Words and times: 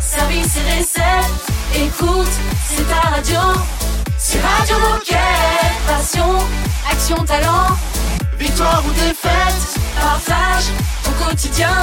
service 0.00 0.56
et 0.56 0.78
recettes. 0.78 1.44
Écoute, 1.74 2.30
c'est 2.68 2.88
ta 2.88 3.08
radio. 3.08 3.40
C'est 4.18 4.40
Radio 4.40 4.76
Moquette. 4.78 5.18
Passion, 5.86 6.38
action, 6.90 7.16
talent. 7.24 7.76
Victoire 8.38 8.82
ou 8.86 8.92
défaite, 8.92 9.80
partage 10.00 10.64
au 11.06 11.24
quotidien 11.24 11.74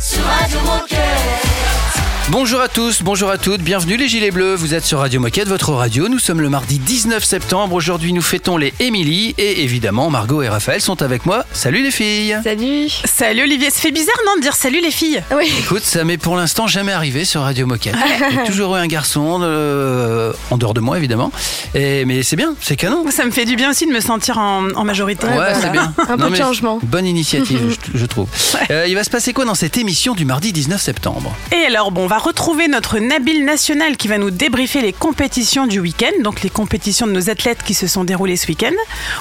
sur 0.00 0.22
Radio 0.24 0.60
Moquette. 0.60 1.87
Bonjour 2.30 2.60
à 2.60 2.68
tous, 2.68 3.00
bonjour 3.02 3.30
à 3.30 3.38
toutes, 3.38 3.62
bienvenue 3.62 3.96
les 3.96 4.06
Gilets 4.06 4.30
Bleus, 4.30 4.54
vous 4.54 4.74
êtes 4.74 4.84
sur 4.84 4.98
Radio 4.98 5.18
Moquette, 5.18 5.48
votre 5.48 5.72
radio, 5.72 6.08
nous 6.10 6.18
sommes 6.18 6.42
le 6.42 6.50
mardi 6.50 6.78
19 6.78 7.24
septembre, 7.24 7.74
aujourd'hui 7.74 8.12
nous 8.12 8.20
fêtons 8.20 8.58
les 8.58 8.74
Émilie 8.80 9.34
et 9.38 9.62
évidemment 9.62 10.10
Margot 10.10 10.42
et 10.42 10.48
Raphaël 10.50 10.82
sont 10.82 11.00
avec 11.00 11.24
moi, 11.24 11.46
salut 11.54 11.82
les 11.82 11.90
filles 11.90 12.36
Salut 12.44 12.88
Salut 13.06 13.44
Olivier, 13.44 13.70
ça 13.70 13.80
fait 13.80 13.92
bizarre 13.92 14.14
non 14.26 14.36
de 14.36 14.42
dire 14.42 14.52
salut 14.52 14.82
les 14.82 14.90
filles 14.90 15.22
Oui 15.34 15.50
Écoute, 15.58 15.82
ça 15.84 16.04
m'est 16.04 16.18
pour 16.18 16.36
l'instant 16.36 16.66
jamais 16.66 16.92
arrivé 16.92 17.24
sur 17.24 17.40
Radio 17.40 17.66
Moquette. 17.66 17.96
J'ai 18.30 18.44
toujours 18.44 18.76
eu 18.76 18.78
un 18.78 18.86
garçon, 18.88 19.40
euh, 19.42 20.34
en 20.50 20.58
dehors 20.58 20.74
de 20.74 20.80
moi 20.80 20.98
évidemment, 20.98 21.32
et, 21.74 22.04
mais 22.04 22.22
c'est 22.22 22.36
bien, 22.36 22.54
c'est 22.60 22.76
canon. 22.76 23.06
Ça 23.10 23.24
me 23.24 23.30
fait 23.30 23.46
du 23.46 23.56
bien 23.56 23.70
aussi 23.70 23.86
de 23.86 23.92
me 23.92 24.00
sentir 24.00 24.36
en, 24.36 24.68
en 24.76 24.84
majorité. 24.84 25.26
Ouais, 25.26 25.32
voilà. 25.34 25.60
c'est 25.60 25.70
bien. 25.72 25.94
Un 25.96 26.18
peu 26.18 26.24
de 26.24 26.28
mais 26.28 26.36
changement. 26.38 26.78
Bonne 26.82 27.06
initiative, 27.06 27.74
je, 27.94 27.98
je 27.98 28.04
trouve. 28.06 28.28
Euh, 28.70 28.84
il 28.86 28.94
va 28.94 29.02
se 29.02 29.10
passer 29.10 29.32
quoi 29.32 29.46
dans 29.46 29.54
cette 29.54 29.78
émission 29.78 30.12
du 30.14 30.26
mardi 30.26 30.52
19 30.52 30.78
septembre? 30.78 31.34
Et 31.52 31.64
alors 31.66 31.90
bon, 31.90 32.04
on 32.04 32.06
va 32.06 32.17
retrouver 32.18 32.68
notre 32.68 32.98
Nabil 32.98 33.44
National 33.44 33.96
qui 33.96 34.08
va 34.08 34.18
nous 34.18 34.30
débriefer 34.30 34.80
les 34.80 34.92
compétitions 34.92 35.66
du 35.66 35.80
week-end, 35.80 36.22
donc 36.22 36.42
les 36.42 36.50
compétitions 36.50 37.06
de 37.06 37.12
nos 37.12 37.30
athlètes 37.30 37.62
qui 37.62 37.74
se 37.74 37.86
sont 37.86 38.04
déroulées 38.04 38.36
ce 38.36 38.46
week-end. 38.48 38.72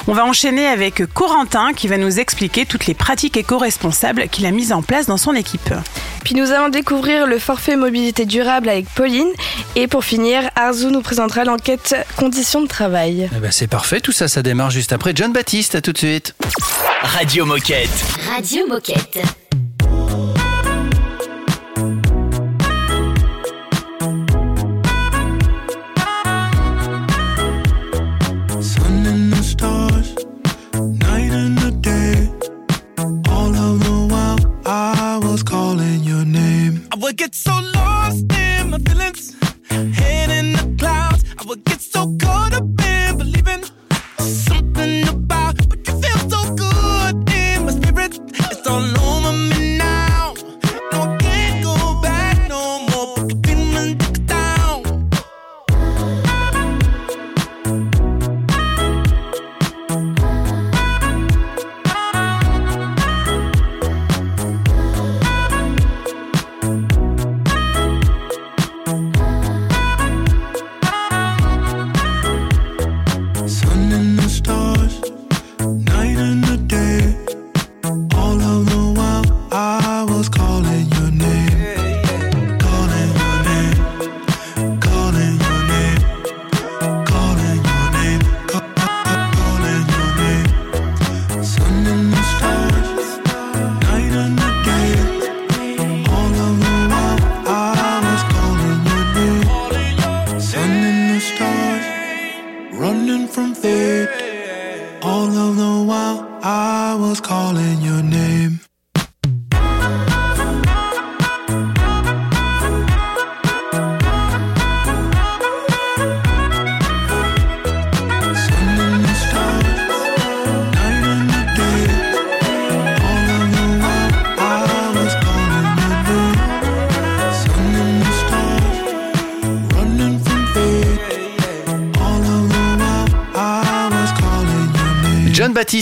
On 0.08 0.14
va 0.14 0.26
enchaîner 0.26 0.68
avec 0.68 1.05
Corentin 1.14 1.74
qui 1.74 1.88
va 1.88 1.98
nous 1.98 2.20
expliquer 2.20 2.66
toutes 2.66 2.86
les 2.86 2.94
pratiques 2.94 3.38
éco-responsables 3.38 4.27
qu'il 4.30 4.46
a 4.46 4.52
mises 4.52 4.71
en 4.71 4.82
place 4.82 5.05
dans 5.05 5.18
son 5.18 5.34
équipe. 5.34 5.74
Puis 6.24 6.36
nous 6.36 6.52
allons 6.52 6.70
découvrir 6.70 7.27
le 7.27 7.40
forfait 7.40 7.76
mobilité 7.76 8.26
durable 8.26 8.70
avec 8.70 8.86
Pauline. 8.90 9.30
Et 9.76 9.88
pour 9.88 10.04
finir, 10.04 10.49
Arzu 10.55 10.88
nous 10.88 11.02
présentera 11.02 11.43
l'enquête 11.43 11.96
conditions 12.18 12.62
de 12.62 12.68
travail. 12.68 13.30
Eh 13.36 13.40
ben, 13.40 13.52
C'est 13.52 13.68
parfait, 13.68 14.02
tout 14.02 14.12
ça, 14.12 14.27
ça 14.27 14.41
démarre 14.41 14.71
juste 14.71 14.91
après 14.91 15.14
John 15.16 15.32
Baptiste, 15.32 15.76
à 15.76 15.82
tout 15.82 15.93
de 15.93 15.98
suite. 15.98 16.36
Radio 17.02 17.46
Moquette. 17.46 17.90
Radio 18.36 18.68
Moquette. 18.68 19.20
Get 37.18 37.34
so 37.34 37.51
lost 37.73 38.32
in 38.32 38.70
my 38.70 38.77
feelings, 38.77 39.35
head 39.70 40.29
in 40.29 40.54
the 40.54 40.76
clouds. 40.77 41.26
I 41.40 41.43
would 41.48 41.65
get 41.65 41.82
so 41.82 42.15
caught 42.21 42.54
up 42.54 42.77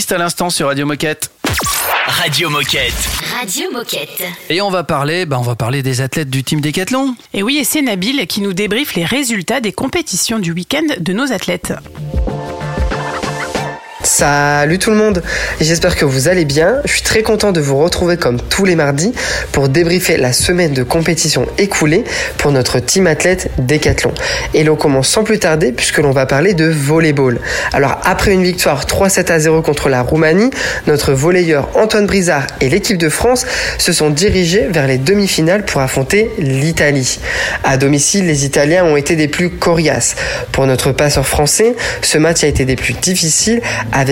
À 0.08 0.18
l'instant 0.18 0.50
sur 0.50 0.68
Radio 0.68 0.86
Moquette. 0.86 1.32
Radio 2.06 2.48
Moquette. 2.48 2.92
Radio 3.36 3.70
Moquette. 3.72 4.22
Et 4.48 4.60
on 4.60 4.70
va 4.70 4.84
parler, 4.84 5.26
bah, 5.26 5.36
on 5.38 5.42
va 5.42 5.56
parler 5.56 5.82
des 5.82 6.00
athlètes 6.00 6.30
du 6.30 6.44
team 6.44 6.60
Décathlon. 6.60 7.16
Et 7.34 7.42
oui, 7.42 7.56
et 7.56 7.64
c'est 7.64 7.82
Nabil 7.82 8.26
qui 8.28 8.40
nous 8.40 8.52
débriefe 8.52 8.94
les 8.94 9.04
résultats 9.04 9.60
des 9.60 9.72
compétitions 9.72 10.38
du 10.38 10.52
week-end 10.52 10.86
de 11.00 11.12
nos 11.12 11.32
athlètes. 11.32 11.72
Salut 14.18 14.78
tout 14.78 14.88
le 14.88 14.96
monde, 14.96 15.22
j'espère 15.60 15.94
que 15.94 16.06
vous 16.06 16.26
allez 16.26 16.46
bien. 16.46 16.76
Je 16.86 16.92
suis 16.92 17.02
très 17.02 17.22
content 17.22 17.52
de 17.52 17.60
vous 17.60 17.76
retrouver 17.76 18.16
comme 18.16 18.40
tous 18.40 18.64
les 18.64 18.74
mardis 18.74 19.12
pour 19.52 19.68
débriefer 19.68 20.16
la 20.16 20.32
semaine 20.32 20.72
de 20.72 20.82
compétition 20.82 21.44
écoulée 21.58 22.02
pour 22.38 22.50
notre 22.50 22.78
team 22.78 23.06
athlète 23.06 23.50
Décathlon. 23.58 24.14
Et 24.54 24.64
l'on 24.64 24.74
commence 24.74 25.08
sans 25.08 25.22
plus 25.22 25.38
tarder 25.38 25.70
puisque 25.70 25.98
l'on 25.98 26.12
va 26.12 26.24
parler 26.24 26.54
de 26.54 26.64
volleyball. 26.64 27.40
Alors 27.74 28.00
après 28.04 28.32
une 28.32 28.42
victoire 28.42 28.86
3-7 28.86 29.30
à 29.30 29.38
0 29.38 29.60
contre 29.60 29.90
la 29.90 30.00
Roumanie, 30.00 30.48
notre 30.86 31.12
volleyeur 31.12 31.68
Antoine 31.74 32.06
Brizard 32.06 32.46
et 32.62 32.70
l'équipe 32.70 32.96
de 32.96 33.10
France 33.10 33.44
se 33.76 33.92
sont 33.92 34.08
dirigés 34.08 34.66
vers 34.70 34.86
les 34.86 34.96
demi-finales 34.96 35.66
pour 35.66 35.82
affronter 35.82 36.30
l'Italie. 36.38 37.18
À 37.64 37.76
domicile, 37.76 38.26
les 38.26 38.46
Italiens 38.46 38.86
ont 38.86 38.96
été 38.96 39.14
des 39.14 39.28
plus 39.28 39.50
coriaces. 39.50 40.16
Pour 40.52 40.66
notre 40.66 40.92
passeur 40.92 41.26
français, 41.26 41.76
ce 42.00 42.16
match 42.16 42.44
a 42.44 42.46
été 42.46 42.64
des 42.64 42.76
plus 42.76 42.94
difficiles 42.94 43.60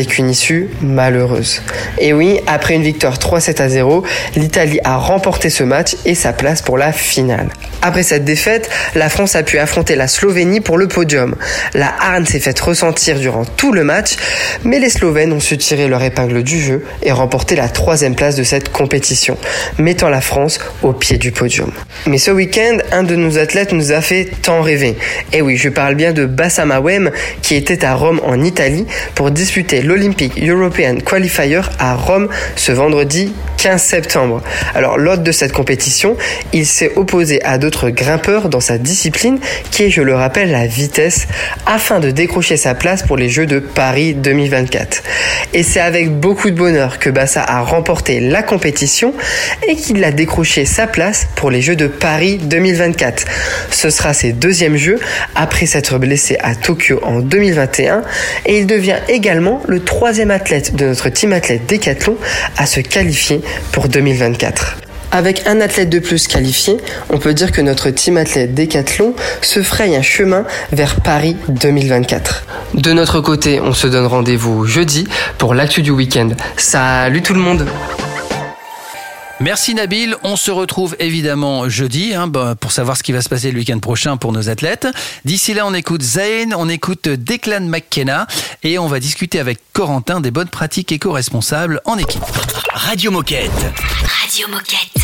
une 0.03 0.31
issue 0.31 0.69
malheureuse. 0.83 1.63
Et 1.99 2.13
oui, 2.13 2.41
après 2.47 2.75
une 2.75 2.83
victoire 2.83 3.19
3-7 3.19 3.63
à 3.63 3.69
0, 3.69 4.03
l'Italie 4.37 4.81
a 4.85 4.97
remporté 4.97 5.51
ce 5.51 5.65
match 5.65 5.97
et 6.05 6.15
sa 6.15 6.33
place 6.33 6.63
pour 6.63 6.79
la 6.79 6.93
finale. 6.93 7.49
Après 7.83 8.03
cette 8.03 8.25
défaite, 8.25 8.71
la 8.95 9.09
France 9.09 9.37
a 9.37 9.43
pu 9.43 9.59
affronter 9.59 9.95
la 9.95 10.09
Slovénie 10.09 10.61
pour 10.61 10.79
le 10.79 10.89
podium. 10.89 11.35
La 11.75 11.93
harne 12.01 12.25
s'est 12.25 12.41
faite 12.41 12.59
ressentir 12.61 13.19
durant 13.19 13.45
tout 13.45 13.73
le 13.73 13.85
match, 13.85 14.17
mais 14.65 14.79
les 14.79 14.89
Slovènes 14.89 15.33
ont 15.33 15.41
su 15.41 15.59
tirer 15.59 15.87
leur 15.87 16.03
épingle 16.03 16.43
du 16.43 16.61
jeu 16.61 16.85
et 17.03 17.13
remporter 17.13 17.57
la 17.57 17.69
troisième 17.69 18.15
place 18.15 18.37
de 18.37 18.43
cette 18.43 18.73
compétition, 18.73 19.37
mettant 19.79 20.09
la 20.09 20.23
France 20.23 20.61
au 20.83 20.93
pied 20.93 21.19
du 21.19 21.31
podium. 21.31 21.71
Mais 22.07 22.19
ce 22.19 22.31
week-end, 22.31 22.79
un 22.91 23.03
de 23.03 23.17
nos 23.17 23.39
athlètes 23.39 23.73
nous 23.73 23.93
a 23.93 24.01
fait 24.01 24.31
tant 24.43 24.63
rêver. 24.63 24.97
Et 25.33 25.43
oui, 25.43 25.57
je 25.57 25.69
parle 25.69 25.95
bien 25.95 26.13
de 26.13 26.25
Bassama 26.25 26.81
Wem, 26.81 27.11
qui 27.43 27.55
était 27.55 27.85
à 27.85 27.95
Rome 27.95 28.21
en 28.25 28.43
Italie 28.43 28.87
pour 29.15 29.31
disputer 29.31 29.74
l'Olympic 29.83 30.43
European 30.43 30.99
Qualifier 31.05 31.61
à 31.79 31.95
Rome 31.95 32.29
ce 32.57 32.73
vendredi 32.73 33.33
15 33.65 33.83
septembre. 33.83 34.43
Alors, 34.75 34.99
lors 34.99 35.17
de 35.17 35.33
cette 35.33 35.53
compétition, 35.53 36.19
il 36.53 36.67
s'est 36.67 36.93
opposé 36.97 37.43
à 37.45 37.57
d'autres 37.57 37.89
grimpeurs 37.89 38.51
dans 38.51 38.61
sa 38.61 38.77
discipline, 38.77 39.39
qui 39.71 39.85
est, 39.85 39.91
je 39.91 40.03
le 40.03 40.15
rappelle, 40.15 40.51
la 40.51 40.67
vitesse, 40.67 41.27
afin 41.65 41.99
de 41.99 42.11
décrocher 42.11 42.59
sa 42.59 42.75
place 42.75 43.03
pour 43.03 43.17
les 43.17 43.31
Jeux 43.31 43.47
de 43.47 43.61
Paris 43.61 44.13
2024. 44.13 45.03
Et 45.55 45.63
c'est 45.63 45.81
avec 45.81 46.11
beaucoup 46.11 46.51
de 46.51 46.57
bonheur 46.57 46.99
que 46.99 47.09
Bassa 47.09 47.43
a 47.43 47.63
remporté 47.63 48.21
la 48.21 48.43
compétition 48.43 49.15
et 49.67 49.77
qu'il 49.77 50.05
a 50.05 50.13
décroché 50.13 50.67
sa 50.67 50.87
place 50.87 51.27
pour 51.35 51.51
les 51.51 51.63
Jeux 51.63 51.77
de 51.77 51.87
Paris 51.87 52.39
2024. 52.43 53.25
Ce 53.71 53.89
sera 53.89 54.13
ses 54.13 54.33
deuxièmes 54.33 54.77
Jeux 54.77 54.99
après 55.35 55.65
s'être 55.65 55.99
blessé 55.99 56.37
à 56.43 56.55
Tokyo 56.55 57.01
en 57.03 57.21
2021 57.21 58.03
et 58.45 58.59
il 58.59 58.67
devient 58.67 58.99
également 59.09 59.63
le 59.67 59.81
troisième 59.83 60.31
athlète 60.31 60.75
de 60.75 60.87
notre 60.87 61.09
team 61.09 61.33
athlète 61.33 61.67
Décathlon 61.67 62.17
à 62.57 62.67
se 62.67 62.81
qualifier 62.81 63.41
pour 63.73 63.89
2024. 63.89 64.77
Avec 65.13 65.47
un 65.47 65.61
athlète 65.61 65.91
de 65.91 66.01
plus 66.01 66.27
qualifié, 66.27 66.77
on 67.09 67.19
peut 67.19 67.35
dire 67.35 67.53
que 67.53 67.61
notre 67.61 67.91
team 67.91 68.17
athlète 68.17 68.53
Décathlon 68.53 69.15
se 69.43 69.63
fraye 69.63 69.95
un 69.95 70.03
chemin 70.03 70.45
vers 70.73 71.01
Paris 71.01 71.37
2024. 71.49 72.45
De 72.75 72.93
notre 72.93 73.21
côté, 73.21 73.61
on 73.61 73.73
se 73.73 73.87
donne 73.87 74.07
rendez-vous 74.07 74.65
jeudi 74.65 75.07
pour 75.39 75.55
l'actu 75.55 75.83
du 75.83 75.93
week-end. 75.93 76.31
Salut 76.57 77.23
tout 77.23 77.35
le 77.35 77.41
monde 77.41 77.67
Merci 79.45 79.75
Nabil, 79.75 80.17
on 80.23 80.37
se 80.37 80.51
retrouve 80.51 80.97
évidemment 81.01 81.69
jeudi 81.69 82.15
hein, 82.15 82.29
bah, 82.29 82.55
pour 82.59 82.73
savoir 82.73 82.97
ce 82.97 83.03
qui 83.03 83.13
va 83.13 83.21
se 83.21 83.29
passer 83.29 83.51
le 83.51 83.59
week-end 83.59 83.79
prochain 83.79 84.17
pour 84.17 84.33
nos 84.33 84.49
athlètes. 84.49 84.89
D'ici 85.27 85.53
là, 85.53 85.67
on 85.67 85.75
écoute 85.75 86.01
Zayn, 86.01 86.55
on 86.57 86.67
écoute 86.71 87.11
Declan 87.11 87.61
McKenna 87.61 88.27
et 88.63 88.79
on 88.79 88.87
va 88.87 89.01
discuter 89.01 89.39
avec 89.39 89.59
Corentin 89.75 90.23
des 90.23 90.31
bonnes 90.31 90.49
pratiques 90.49 90.93
éco-responsables 90.93 91.83
en 91.85 91.99
équipe. 91.99 92.23
Radio 92.73 93.11
Moquette. 93.11 93.51
Radio 94.23 94.49
Moquette. 94.49 94.95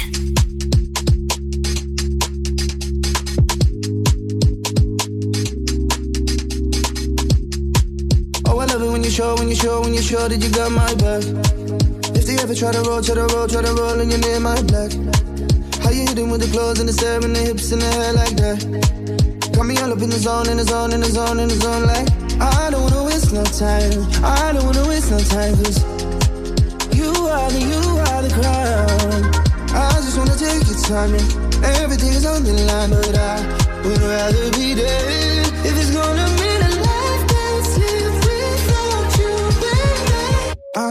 Oh, 8.49 8.59
I 8.59 8.65
love 8.65 8.83
it 8.83 8.91
when 8.91 9.05
you 9.05 9.11
show, 9.11 9.35
when 9.35 9.51
you 9.51 9.55
show, 9.55 9.83
when 9.83 9.93
you 9.93 10.01
show 10.01 10.29
that 10.29 10.39
you 10.39 10.49
got 10.49 10.71
my 10.71 10.95
back. 10.95 11.60
They 12.31 12.37
ever 12.37 12.55
try 12.55 12.71
to 12.71 12.83
roll, 12.83 13.03
try 13.03 13.17
to 13.17 13.27
roll, 13.35 13.49
try 13.49 13.61
to 13.61 13.75
roll 13.75 13.99
and 13.99 14.09
you're 14.09 14.21
near 14.21 14.39
my 14.39 14.55
black. 14.71 14.95
How 15.83 15.91
you 15.91 16.07
hitting 16.07 16.31
with 16.31 16.41
the 16.41 16.49
clothes 16.55 16.79
and 16.79 16.89
the 16.89 16.93
stare 16.93 17.19
and 17.19 17.35
the 17.35 17.43
hips 17.43 17.73
and 17.73 17.83
the 17.83 17.91
hair 17.91 18.13
like 18.13 18.37
that? 18.39 19.51
Got 19.51 19.67
me 19.67 19.75
all 19.83 19.91
up 19.91 19.99
in 19.99 20.11
the 20.11 20.21
zone, 20.23 20.49
in 20.49 20.59
the 20.59 20.63
zone, 20.63 20.93
in 20.93 21.01
the 21.01 21.11
zone, 21.11 21.41
in 21.41 21.49
the 21.49 21.59
zone 21.59 21.91
like 21.91 22.07
I 22.39 22.71
don't 22.71 22.87
wanna 22.87 23.03
waste 23.03 23.35
no 23.35 23.43
time. 23.43 24.07
I 24.23 24.53
don't 24.55 24.63
wanna 24.63 24.87
waste 24.87 25.11
no 25.11 25.19
time 25.27 25.59
cause 25.59 25.83
you 26.95 27.11
are 27.11 27.51
the, 27.51 27.63
you 27.67 27.83
are 27.99 28.23
the 28.23 28.31
crown. 28.31 29.27
I 29.75 29.99
just 29.99 30.15
wanna 30.15 30.39
take 30.39 30.63
your 30.71 30.79
time 30.87 31.11
and 31.11 31.27
everything 31.83 32.15
is 32.15 32.25
on 32.25 32.47
the 32.47 32.55
line, 32.63 32.91
but 32.95 33.11
I 33.11 33.43
would 33.83 34.03
rather 34.07 34.47
be 34.55 34.79
dead 34.79 35.51
if 35.67 35.75
it's 35.75 35.91
gonna 35.91 36.40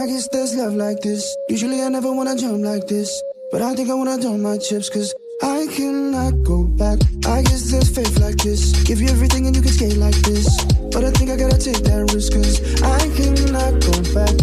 guess 0.10 0.28
there's 0.30 0.56
love 0.56 0.74
like 0.74 1.00
this. 1.02 1.24
Usually 1.50 1.84
I 1.84 1.90
never 1.90 2.12
wanna 2.12 2.36
jump 2.36 2.64
like 2.66 2.88
this, 2.88 3.10
but 3.52 3.62
I 3.62 3.76
think 3.76 3.90
I 3.92 3.94
wanna 3.94 4.18
dump 4.18 4.40
my 4.40 4.58
chips 4.58 4.90
cause 4.90 5.14
I 5.44 5.68
cannot 5.70 6.34
go 6.44 6.64
back. 6.64 6.98
I 7.28 7.44
guess 7.44 7.70
there's 7.70 7.90
faith 7.94 8.18
like 8.18 8.38
this. 8.38 8.74
Give 8.90 9.00
you 9.00 9.10
everything 9.10 9.46
and 9.46 9.56
you 9.56 9.62
can 9.62 9.72
skate 9.72 9.98
like 9.98 10.20
this. 10.26 10.48
But 10.94 11.04
I 11.06 11.12
think 11.12 11.30
I 11.30 11.36
gotta 11.38 11.60
take 11.60 11.82
that 11.86 12.10
risk 12.12 12.34
cause 12.34 12.58
I 12.82 13.06
cannot 13.18 13.74
go 13.86 13.96
back. 14.18 14.36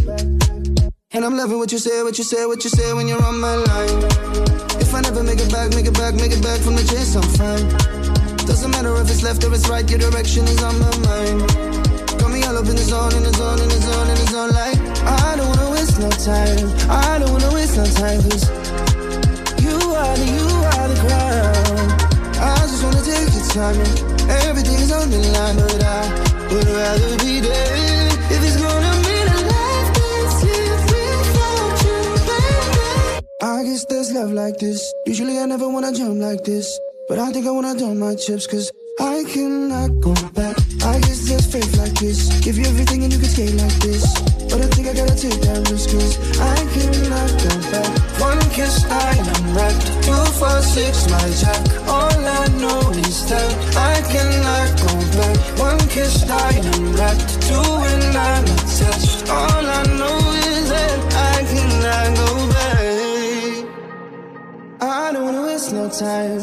And 1.11 1.25
I'm 1.25 1.37
loving 1.37 1.59
what 1.59 1.73
you 1.73 1.79
say, 1.79 2.03
what 2.05 2.17
you 2.17 2.25
say, 2.25 2.47
what 2.47 2.63
you 2.63 2.71
say 2.71 2.93
when 2.93 3.09
you're 3.09 3.25
on 3.25 3.41
my 3.41 3.57
line. 3.57 3.99
If 4.79 4.95
I 4.95 5.01
never 5.01 5.25
make 5.25 5.41
it 5.41 5.51
back, 5.51 5.75
make 5.75 5.87
it 5.87 5.95
back, 5.99 6.15
make 6.15 6.31
it 6.31 6.43
back 6.43 6.61
from 6.61 6.77
the 6.77 6.87
chase, 6.87 7.17
I'm 7.19 7.27
fine. 7.35 7.67
Doesn't 8.47 8.71
matter 8.71 8.95
if 9.03 9.11
it's 9.11 9.25
left 9.25 9.43
or 9.43 9.53
it's 9.53 9.69
right, 9.69 9.89
your 9.91 9.99
direction 9.99 10.45
is 10.47 10.63
on 10.63 10.79
my 10.79 10.95
mind. 11.11 11.43
Got 12.23 12.31
me 12.31 12.45
all 12.45 12.57
up 12.57 12.71
in 12.71 12.77
the 12.79 12.87
zone, 12.87 13.15
in 13.19 13.25
the 13.25 13.33
zone, 13.35 13.59
in 13.59 13.69
the 13.69 13.81
zone, 13.83 14.09
in 14.09 14.15
the 14.15 14.27
zone, 14.31 14.51
like 14.55 14.79
I 15.07 15.37
don't 15.37 15.56
waste 15.99 16.27
no 16.27 16.35
time. 16.35 16.91
I 16.91 17.19
don't 17.19 17.33
wanna 17.33 17.53
waste 17.55 17.77
no 17.77 17.85
time, 17.85 18.21
cause 18.23 18.49
you 19.63 19.77
are 19.95 20.17
the, 20.17 20.27
you 20.27 20.49
are 20.73 20.89
the 20.89 20.97
crown. 21.01 21.89
I 22.39 22.57
just 22.67 22.83
wanna 22.85 23.03
take 23.03 23.33
your 23.33 23.47
time 23.55 23.81
and 23.81 24.31
everything 24.45 24.79
is 24.81 24.93
on 24.93 25.11
the 25.11 25.19
line, 25.19 25.57
but 25.57 25.83
I 25.83 26.03
would 26.53 26.69
rather 26.69 27.17
be 27.19 27.41
dead 27.41 28.13
if 28.31 28.45
it's 28.45 28.57
gonna 28.61 28.93
mean 29.07 29.29
a 29.29 29.39
life 29.51 29.89
without 31.23 31.77
you, 31.85 31.99
baby. 32.29 33.27
I 33.43 33.63
guess 33.65 33.85
there's 33.87 34.13
love 34.13 34.33
like 34.33 34.59
this. 34.59 34.93
Usually 35.07 35.39
I 35.39 35.47
never 35.47 35.69
wanna 35.69 35.93
jump 35.93 36.21
like 36.21 36.45
this, 36.45 36.79
but 37.09 37.19
I 37.19 37.33
think 37.33 37.47
I 37.47 37.51
wanna 37.51 37.75
dump 37.75 37.97
my 37.97 38.15
chips 38.15 38.47
cause 38.47 38.71
I 39.01 39.25
cannot 39.29 40.01
go 40.01 40.15
back. 40.35 40.57
I 40.85 41.01
guess 41.01 41.29
there's 41.29 41.47
faith 41.51 41.77
like 41.79 41.95
this. 41.95 42.41
Give 42.41 42.57
you 42.59 42.67
everything 42.67 43.05
and 43.05 43.13
you 43.13 43.19
can 43.19 43.29
skate 43.29 43.55
like 43.55 43.75
this. 43.81 44.36
But 44.49 44.61
I 44.63 44.67
think 44.75 44.87
I 44.89 44.95
gotta 44.95 45.17
take 45.17 45.41
that 45.43 45.69
risk 45.71 45.91
cause 45.91 46.15
I 46.39 46.57
cannot 46.75 47.31
go 47.43 47.53
back. 47.73 47.91
One 48.21 48.41
kiss, 48.51 48.85
I 48.87 49.13
am 49.19 49.55
wrecked. 49.55 49.87
Two, 50.07 50.25
four, 50.39 50.63
six, 50.63 51.11
my 51.11 51.27
jack. 51.41 51.63
All 51.89 52.19
I 52.41 52.47
know 52.63 52.81
is 53.03 53.29
that 53.29 53.51
I 53.77 54.01
cannot 54.13 54.69
go 54.87 54.93
back. 55.19 55.37
One 55.59 55.83
kiss, 55.89 56.23
I 56.31 56.53
am 56.55 56.95
wrecked. 56.95 57.43
Two, 57.49 57.69
and 57.91 58.17
I'm 58.17 58.45
attached. 58.45 59.29
All 59.29 59.67
I 59.79 59.83
know 60.01 60.19
is 60.47 60.69
that 60.71 60.99
I 61.33 61.37
cannot 61.51 62.09
go 62.23 62.31
back. 62.55 63.67
I 64.81 65.13
don't 65.13 65.25
wanna 65.25 65.43
waste 65.43 65.73
no 65.73 65.91
time. 65.91 66.41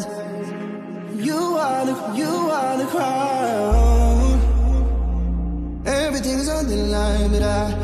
You 1.18 1.40
are 1.66 1.86
the, 1.86 1.94
you 2.20 2.32
are 2.58 2.76
the 2.76 2.86
crown. 2.86 4.04
Everything's 5.86 6.48
on 6.48 6.66
the 6.66 6.76
line, 6.76 7.30
but 7.30 7.42
I 7.42 7.83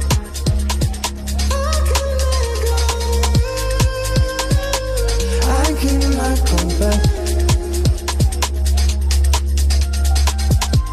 cannot 6.81 6.89
go 6.89 6.89
back. 6.89 7.01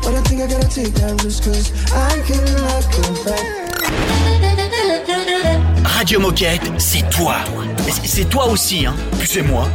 But 0.03 0.15
I 0.15 0.23
think 0.23 0.43
I 0.43 0.47
gotta 0.47 0.69
take 0.69 0.95
that 0.95 1.23
risk 1.25 1.45
cause 1.45 1.73
I 1.93 2.21
cannot 2.27 2.85
go 2.93 3.03
back. 3.25 3.45
Radio 5.85 6.21
Moquette, 6.21 6.63
c'est 6.79 7.09
toi. 7.11 7.37
C'est 8.05 8.29
toi 8.29 8.47
aussi, 8.47 8.87
hein. 8.87 8.95
Puis 9.19 9.29
c'est 9.29 9.43
moi. 9.43 9.69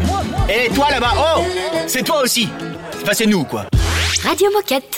Et 0.50 0.69
toi 0.74 0.89
là-bas, 0.89 1.13
oh 1.18 1.44
C'est 1.88 2.04
toi 2.04 2.21
aussi. 2.21 2.48
Enfin, 3.01 3.12
c'est 3.13 3.25
nous, 3.25 3.43
quoi. 3.43 3.65
Radio 4.24 4.50
Moquette. 4.51 4.98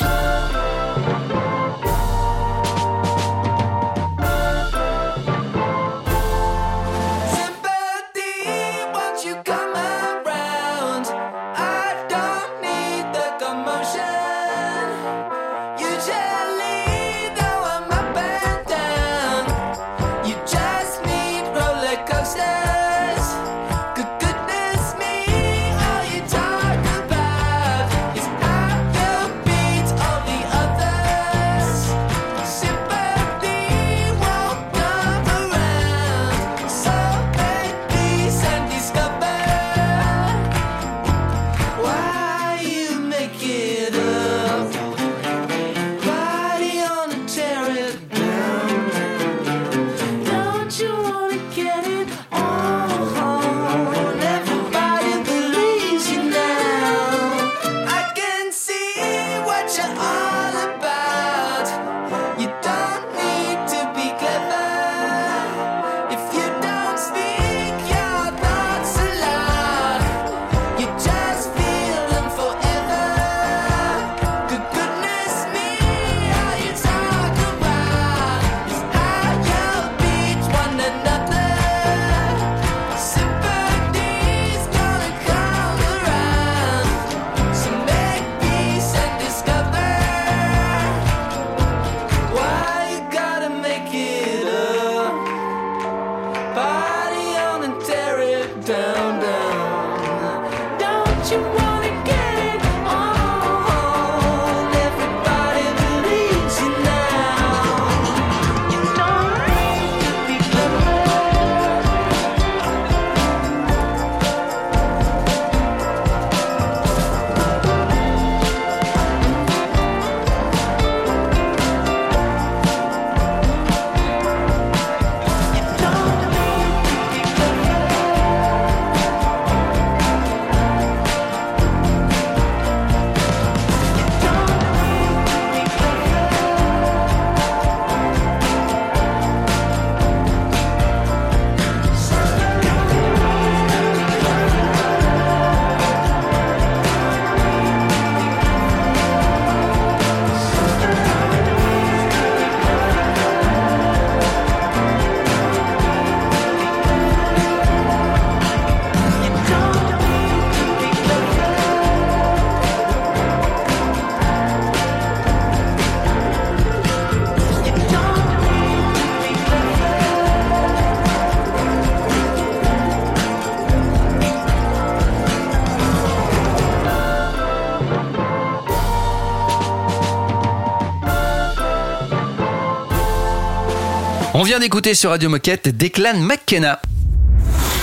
On 184.46 184.48
vient 184.48 184.60
d'écouter 184.60 184.94
sur 184.94 185.10
Radio 185.10 185.28
Moquette 185.28 185.70
Declan 185.76 186.20
McKenna. 186.20 186.80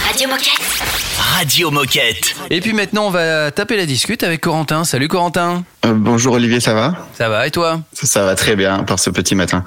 Radio 0.06 0.28
Moquette. 0.28 1.11
Radio 1.22 1.70
Moquette. 1.70 2.34
Et 2.50 2.60
puis 2.60 2.72
maintenant, 2.72 3.06
on 3.06 3.10
va 3.10 3.50
taper 3.52 3.76
la 3.76 3.86
discute 3.86 4.24
avec 4.24 4.40
Corentin. 4.40 4.84
Salut 4.84 5.06
Corentin. 5.06 5.64
Euh, 5.86 5.92
bonjour 5.94 6.34
Olivier, 6.34 6.58
ça 6.60 6.74
va? 6.74 7.06
Ça 7.16 7.28
va 7.28 7.46
et 7.46 7.50
toi? 7.50 7.80
Ça, 7.92 8.06
ça 8.06 8.24
va 8.24 8.34
très 8.34 8.56
bien 8.56 8.82
par 8.82 8.98
ce 8.98 9.08
petit 9.08 9.34
matin. 9.36 9.64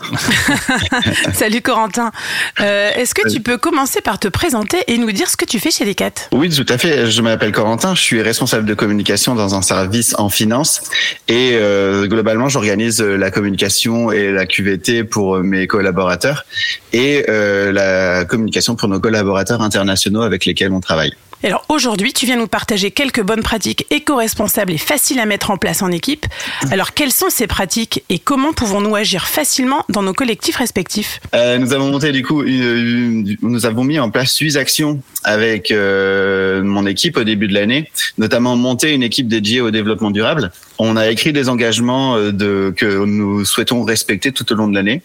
Salut 1.33 1.61
Corentin. 1.61 2.11
Euh, 2.59 2.91
Est-ce 2.95 3.15
que 3.15 3.27
tu 3.29 3.39
peux 3.39 3.57
commencer 3.57 4.01
par 4.01 4.19
te 4.19 4.27
présenter 4.27 4.77
et 4.87 4.97
nous 4.97 5.11
dire 5.11 5.29
ce 5.29 5.37
que 5.37 5.45
tu 5.45 5.59
fais 5.59 5.71
chez 5.71 5.85
Decat? 5.85 6.11
Oui, 6.33 6.49
tout 6.49 6.65
à 6.67 6.77
fait. 6.77 7.09
Je 7.09 7.21
m'appelle 7.21 7.51
Corentin, 7.53 7.95
je 7.95 8.01
suis 8.01 8.21
responsable 8.21 8.65
de 8.65 8.73
communication 8.73 9.33
dans 9.33 9.55
un 9.55 9.61
service 9.61 10.13
en 10.17 10.29
finance 10.29 10.81
et 11.29 11.51
euh, 11.53 12.05
globalement, 12.07 12.49
j'organise 12.49 13.01
la 13.01 13.31
communication 13.31 14.11
et 14.11 14.31
la 14.31 14.45
QVT 14.45 15.05
pour 15.05 15.37
mes 15.37 15.67
collaborateurs 15.67 16.45
et 16.91 17.25
euh, 17.29 17.71
la 17.71 18.25
communication 18.25 18.75
pour 18.75 18.89
nos 18.89 18.99
collaborateurs 18.99 19.61
internationaux 19.61 20.21
avec 20.21 20.45
lesquels 20.45 20.71
on 20.73 20.81
travaille. 20.81 21.13
Et 21.45 21.49
Alors 21.49 21.63
aujourd'hui, 21.69 22.11
tu 22.11 22.25
viens 22.25 22.37
nous 22.37 22.47
partager 22.47 22.89
quelques 22.89 23.21
bonnes 23.21 23.43
pratiques 23.43 23.85
éco-responsables 23.91 24.73
et 24.73 24.79
faciles 24.79 25.19
à 25.19 25.27
mettre 25.27 25.51
en 25.51 25.57
place 25.57 25.83
en 25.83 25.91
équipe. 25.91 26.25
Alors 26.71 26.95
quelles 26.95 27.11
sont 27.11 27.29
ces 27.29 27.45
pratiques 27.45 28.03
et 28.09 28.17
comment 28.17 28.51
pouvons-nous 28.51 28.95
agir 28.95 29.27
facilement 29.27 29.85
dans 29.87 30.01
nos 30.01 30.13
collectifs 30.13 30.55
respectifs? 30.55 31.19
Euh, 31.35 31.59
nous 31.59 31.71
avons 31.73 31.91
monté 31.91 32.11
du 32.11 32.23
coup, 32.23 32.41
une- 32.41 33.27
une- 33.27 33.37
nous 33.43 33.67
avons 33.67 33.83
mis 33.83 33.99
en 33.99 34.09
place 34.09 34.35
huit 34.39 34.57
actions 34.57 35.01
avec 35.23 35.69
euh, 35.69 36.63
mon 36.63 36.87
équipe 36.87 37.15
au 37.15 37.23
début 37.23 37.47
de 37.47 37.53
l'année, 37.53 37.91
notamment 38.17 38.55
monter 38.55 38.91
une 38.93 39.03
équipe 39.03 39.27
dédiée 39.27 39.61
au 39.61 39.69
développement 39.69 40.09
durable. 40.09 40.51
On 40.79 40.97
a 40.97 41.09
écrit 41.11 41.31
des 41.31 41.47
engagements 41.47 42.15
euh, 42.17 42.31
de, 42.31 42.73
que 42.75 43.05
nous 43.05 43.45
souhaitons 43.45 43.83
respecter 43.83 44.31
tout 44.31 44.51
au 44.51 44.55
long 44.55 44.67
de 44.67 44.73
l'année. 44.73 45.03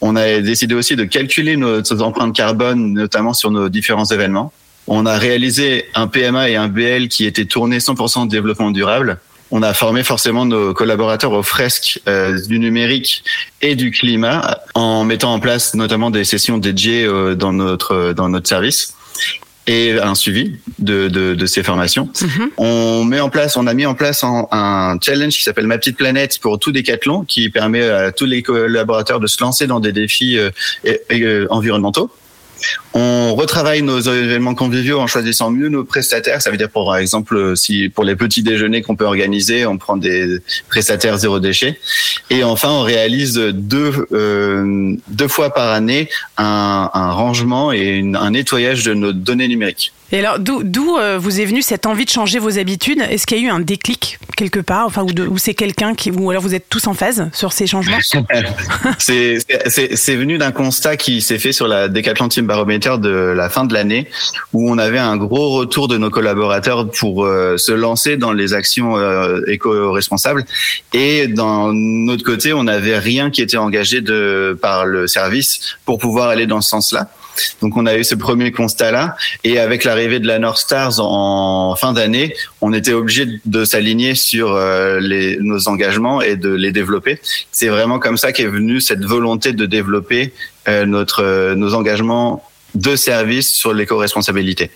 On 0.00 0.16
a 0.16 0.40
décidé 0.40 0.74
aussi 0.74 0.96
de 0.96 1.04
calculer 1.04 1.56
nos, 1.56 1.80
nos 1.80 2.02
empreintes 2.02 2.34
carbone, 2.34 2.92
notamment 2.92 3.34
sur 3.34 3.52
nos 3.52 3.68
différents 3.68 4.04
événements. 4.06 4.52
On 4.88 5.04
a 5.06 5.18
réalisé 5.18 5.86
un 5.94 6.06
PMA 6.06 6.50
et 6.50 6.56
un 6.56 6.68
BL 6.68 7.08
qui 7.08 7.24
étaient 7.26 7.44
tournés 7.44 7.78
100% 7.78 8.28
développement 8.28 8.70
durable. 8.70 9.18
On 9.50 9.62
a 9.62 9.72
formé 9.74 10.02
forcément 10.02 10.44
nos 10.44 10.74
collaborateurs 10.74 11.32
aux 11.32 11.42
fresques 11.42 12.00
euh, 12.08 12.40
du 12.46 12.58
numérique 12.58 13.22
et 13.62 13.76
du 13.76 13.90
climat 13.92 14.60
en 14.74 15.04
mettant 15.04 15.32
en 15.32 15.38
place 15.40 15.74
notamment 15.74 16.10
des 16.10 16.24
sessions 16.24 16.58
dédiées 16.58 17.04
euh, 17.04 17.34
dans 17.36 17.52
notre 17.52 18.12
dans 18.12 18.28
notre 18.28 18.48
service 18.48 18.94
et 19.68 19.98
un 20.00 20.14
suivi 20.14 20.56
de, 20.78 21.08
de, 21.08 21.34
de 21.34 21.46
ces 21.46 21.64
formations. 21.64 22.08
On 22.56 23.02
met 23.04 23.18
en 23.18 23.28
place, 23.30 23.56
on 23.56 23.66
a 23.66 23.74
mis 23.74 23.84
en 23.86 23.94
place 23.94 24.22
un, 24.22 24.46
un 24.52 24.96
challenge 25.04 25.34
qui 25.34 25.42
s'appelle 25.42 25.66
Ma 25.66 25.76
petite 25.78 25.96
planète 25.96 26.38
pour 26.40 26.60
tout 26.60 26.70
décathlon, 26.70 27.24
qui 27.24 27.48
permet 27.48 27.82
à 27.88 28.12
tous 28.12 28.26
les 28.26 28.42
collaborateurs 28.42 29.18
de 29.18 29.26
se 29.26 29.42
lancer 29.42 29.66
dans 29.66 29.80
des 29.80 29.90
défis 29.90 30.38
euh, 30.38 30.50
et- 30.84 31.00
et, 31.10 31.22
euh, 31.22 31.46
environnementaux. 31.50 32.10
On 32.94 33.34
retravaille 33.34 33.82
nos 33.82 34.00
événements 34.00 34.54
conviviaux 34.54 35.00
en 35.00 35.06
choisissant 35.06 35.50
mieux 35.50 35.68
nos 35.68 35.84
prestataires. 35.84 36.40
Ça 36.42 36.50
veut 36.50 36.56
dire, 36.56 36.70
pour 36.70 36.96
exemple, 36.96 37.56
si 37.56 37.88
pour 37.88 38.04
les 38.04 38.16
petits 38.16 38.42
déjeuners 38.42 38.82
qu'on 38.82 38.96
peut 38.96 39.04
organiser, 39.04 39.66
on 39.66 39.78
prend 39.78 39.96
des 39.96 40.38
prestataires 40.68 41.18
zéro 41.18 41.40
déchet. 41.40 41.78
Et 42.30 42.44
enfin, 42.44 42.70
on 42.70 42.82
réalise 42.82 43.34
deux 43.34 44.06
euh, 44.12 44.96
deux 45.08 45.28
fois 45.28 45.50
par 45.50 45.72
année 45.72 46.08
un, 46.36 46.88
rangement 46.92 47.72
et 47.72 48.00
un 48.00 48.30
nettoyage 48.30 48.84
de 48.84 48.94
nos 48.94 49.12
données 49.12 49.48
numériques. 49.48 49.92
Et 50.12 50.20
alors 50.20 50.38
d'où 50.38 50.96
euh, 50.98 51.18
vous 51.18 51.40
est 51.40 51.44
venue 51.46 51.62
cette 51.62 51.84
envie 51.84 52.04
de 52.04 52.10
changer 52.10 52.38
vos 52.38 52.58
habitudes? 52.58 53.00
Est-ce 53.10 53.26
qu'il 53.26 53.38
y 53.38 53.40
a 53.40 53.44
eu 53.44 53.50
un 53.50 53.58
déclic 53.60 54.18
quelque 54.36 54.60
part? 54.60 54.86
Enfin, 54.86 55.04
ou, 55.04 55.38
c'est 55.38 55.54
quelqu'un 55.54 55.94
qui, 55.94 56.10
ou 56.12 56.30
alors 56.30 56.42
vous 56.42 56.54
êtes 56.54 56.68
tous 56.68 56.86
en 56.86 56.94
phase 56.94 57.28
sur 57.32 57.52
ces 57.52 57.66
changements? 57.66 57.96
C'est 58.98 59.38
c'est- 59.66 59.96
c'est 59.96 60.14
venu 60.16 60.38
d'un 60.38 60.52
constat 60.52 60.96
qui 60.96 61.20
s'est 61.22 61.38
fait 61.38 61.52
sur 61.52 61.66
la 61.66 61.88
Decathlon 61.88 62.28
Team 62.28 62.46
Barometer 62.46 62.96
de 62.98 63.08
la 63.08 63.48
fin 63.48 63.64
de 63.64 63.74
l'année, 63.74 64.08
où 64.52 64.70
on 64.70 64.78
avait 64.78 64.98
un 64.98 65.16
gros 65.16 65.50
retour 65.56 65.88
de 65.88 65.96
nos 65.98 66.10
collaborateurs 66.10 66.88
pour 66.90 67.24
euh, 67.24 67.56
se 67.56 67.72
lancer 67.72 68.16
dans 68.16 68.32
les 68.32 68.52
actions 68.54 68.96
euh, 68.98 69.40
éco-responsables. 69.48 70.44
Et 70.92 71.26
d'un 71.26 71.72
autre 72.08 72.24
côté, 72.24 72.52
on 72.52 72.64
n'avait 72.64 72.98
rien 72.98 73.30
qui 73.30 73.42
était 73.42 73.56
engagé 73.56 74.00
de 74.02 74.56
par 74.60 74.86
le 74.86 75.06
service 75.08 75.76
pour 75.84 75.98
pouvoir 75.98 76.28
aller 76.28 76.46
dans 76.46 76.60
ce 76.60 76.68
sens-là. 76.70 77.08
Donc 77.62 77.76
on 77.76 77.86
a 77.86 77.96
eu 77.96 78.04
ce 78.04 78.14
premier 78.14 78.52
constat-là, 78.52 79.16
et 79.44 79.58
avec 79.58 79.84
l'arrivée 79.84 80.20
de 80.20 80.26
la 80.26 80.38
North 80.38 80.58
Stars 80.58 81.00
en 81.00 81.74
fin 81.76 81.92
d'année, 81.92 82.34
on 82.60 82.72
était 82.72 82.92
obligé 82.92 83.26
de 83.44 83.64
s'aligner 83.64 84.14
sur 84.14 84.52
euh, 84.52 85.00
les, 85.00 85.38
nos 85.40 85.68
engagements 85.68 86.20
et 86.22 86.36
de 86.36 86.50
les 86.50 86.72
développer. 86.72 87.20
C'est 87.52 87.68
vraiment 87.68 87.98
comme 87.98 88.16
ça 88.16 88.32
qu'est 88.32 88.46
venue 88.46 88.80
cette 88.80 89.04
volonté 89.04 89.52
de 89.52 89.66
développer 89.66 90.32
euh, 90.68 90.84
notre 90.84 91.22
euh, 91.22 91.54
nos 91.54 91.74
engagements 91.74 92.42
de 92.74 92.96
service 92.96 93.52
sur 93.52 93.72
l'éco-responsabilité. 93.72 94.70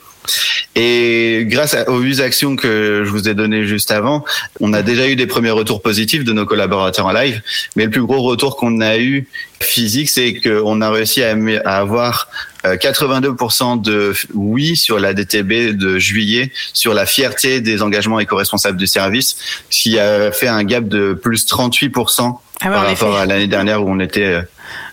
Et 0.76 1.44
grâce 1.46 1.74
à- 1.74 1.88
aux 1.90 1.98
huit 1.98 2.20
actions 2.20 2.56
que 2.56 3.02
je 3.04 3.10
vous 3.10 3.28
ai 3.28 3.34
données 3.34 3.64
juste 3.66 3.90
avant, 3.90 4.24
on 4.60 4.72
a 4.72 4.82
déjà 4.82 5.08
eu 5.08 5.16
des 5.16 5.26
premiers 5.26 5.50
retours 5.50 5.82
positifs 5.82 6.24
de 6.24 6.32
nos 6.32 6.46
collaborateurs 6.46 7.06
en 7.06 7.12
live. 7.12 7.42
Mais 7.76 7.84
le 7.84 7.90
plus 7.90 8.02
gros 8.04 8.22
retour 8.22 8.56
qu'on 8.56 8.80
a 8.80 8.98
eu 8.98 9.26
physique, 9.60 10.08
c'est 10.08 10.34
qu'on 10.34 10.80
a 10.80 10.90
réussi 10.90 11.22
à, 11.22 11.34
avoir 11.64 12.28
euh, 12.64 12.76
82% 12.76 13.80
de 13.80 14.14
oui 14.34 14.76
sur 14.76 14.98
la 14.98 15.12
DTB 15.14 15.76
de 15.76 15.98
juillet, 15.98 16.50
sur 16.72 16.94
la 16.94 17.06
fierté 17.06 17.60
des 17.60 17.82
engagements 17.82 18.20
éco-responsables 18.20 18.78
du 18.78 18.86
service, 18.86 19.36
ce 19.70 19.82
qui 19.82 19.98
a 19.98 20.30
fait 20.32 20.48
un 20.48 20.64
gap 20.64 20.88
de 20.88 21.14
plus 21.14 21.46
38% 21.46 22.38
Ah 22.60 22.66
ouais, 22.66 22.72
par 22.74 22.86
rapport 22.86 23.16
à 23.16 23.26
l'année 23.26 23.46
dernière 23.48 23.82
où 23.84 23.90
on 23.90 24.00
était 24.00 24.24
euh, 24.24 24.42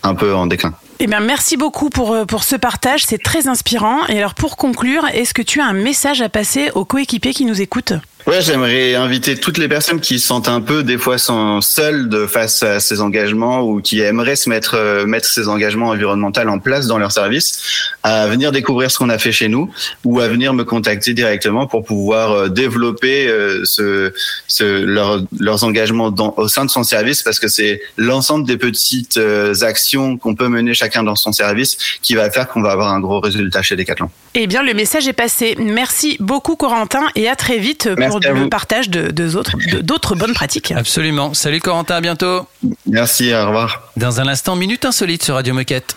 un 0.03 0.15
peu 0.15 0.33
en 0.33 0.47
déclin. 0.47 0.73
Eh 0.99 1.05
bien, 1.05 1.19
merci 1.19 1.57
beaucoup 1.57 1.91
pour, 1.91 2.13
euh, 2.13 2.25
pour 2.25 2.43
ce 2.43 2.55
partage, 2.55 3.05
c'est 3.05 3.21
très 3.21 3.47
inspirant. 3.47 4.07
Et 4.07 4.17
alors, 4.17 4.33
pour 4.33 4.57
conclure, 4.57 5.05
est-ce 5.13 5.33
que 5.33 5.43
tu 5.43 5.61
as 5.61 5.65
un 5.65 5.73
message 5.73 6.23
à 6.23 6.29
passer 6.29 6.71
aux 6.73 6.85
coéquipiers 6.85 7.33
qui 7.33 7.45
nous 7.45 7.61
écoutent? 7.61 7.93
Ouais, 8.27 8.41
j'aimerais 8.41 8.93
inviter 8.93 9.37
toutes 9.37 9.57
les 9.57 9.69
personnes 9.69 10.01
qui 10.01 10.19
se 10.19 10.27
sentent 10.27 10.49
un 10.49 10.59
peu 10.59 10.83
des 10.83 10.97
fois 10.97 11.17
sont 11.17 11.61
seules 11.61 12.09
de 12.09 12.25
face 12.27 12.61
à 12.61 12.81
ces 12.81 12.99
engagements 12.99 13.61
ou 13.61 13.79
qui 13.81 14.01
aimeraient 14.01 14.35
se 14.35 14.49
mettre 14.49 14.75
euh, 14.75 15.05
mettre 15.05 15.25
ces 15.25 15.47
engagements 15.47 15.87
environnementaux 15.87 16.41
en 16.41 16.59
place 16.59 16.87
dans 16.87 16.97
leur 16.97 17.13
service 17.13 17.61
à 18.03 18.27
venir 18.27 18.51
découvrir 18.51 18.91
ce 18.91 18.97
qu'on 18.97 19.07
a 19.07 19.17
fait 19.17 19.31
chez 19.31 19.47
nous 19.47 19.71
ou 20.03 20.19
à 20.19 20.27
venir 20.27 20.53
me 20.53 20.65
contacter 20.65 21.13
directement 21.13 21.67
pour 21.67 21.85
pouvoir 21.85 22.31
euh, 22.33 22.49
développer 22.49 23.29
euh, 23.29 23.61
ce, 23.63 24.11
ce 24.49 24.83
leur- 24.83 25.21
leurs 25.39 25.63
engagements 25.63 26.11
dans, 26.11 26.33
au 26.35 26.49
sein 26.49 26.65
de 26.65 26.69
son 26.69 26.83
service 26.83 27.23
parce 27.23 27.39
que 27.39 27.47
c'est 27.47 27.81
l'ensemble 27.95 28.45
des 28.45 28.57
petites 28.57 29.17
actions 29.61 30.17
qu'on 30.17 30.35
peut 30.35 30.49
mener 30.49 30.73
chacun 30.73 31.01
dans 31.01 31.15
son 31.15 31.31
service 31.31 31.77
qui 32.01 32.13
va 32.15 32.29
faire 32.29 32.49
qu'on 32.49 32.61
va 32.61 32.71
avoir 32.71 32.91
un 32.93 32.99
gros 32.99 33.21
résultat 33.21 33.61
chez 33.61 33.77
Decathlon. 33.77 34.09
Eh 34.35 34.47
bien, 34.47 34.63
le 34.63 34.73
message 34.73 35.07
est 35.07 35.13
passé. 35.13 35.55
Merci 35.57 36.17
beaucoup, 36.19 36.57
Corentin, 36.57 37.05
et 37.15 37.29
à 37.29 37.37
très 37.37 37.57
vite 37.57 37.89
Merci 37.97 38.16
le 38.19 38.49
partage 38.49 38.89
de 38.89 39.11
de 39.11 39.35
autres 39.35 39.57
de- 39.71 39.81
d'autres 39.81 40.15
bonnes 40.15 40.33
pratiques. 40.33 40.71
Absolument. 40.71 41.33
Salut 41.33 41.59
Corentin, 41.59 41.95
à 41.95 42.01
bientôt. 42.01 42.47
Merci, 42.85 43.33
au 43.33 43.45
revoir. 43.47 43.91
Dans 43.97 44.19
un 44.21 44.27
instant, 44.27 44.55
Minute 44.55 44.85
Insolite 44.85 45.23
sur 45.23 45.35
Radio 45.35 45.53
Moquette. 45.53 45.95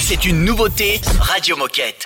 C'est 0.00 0.24
une 0.26 0.44
nouveauté 0.44 1.00
Radio 1.20 1.56
Moquette. 1.56 2.04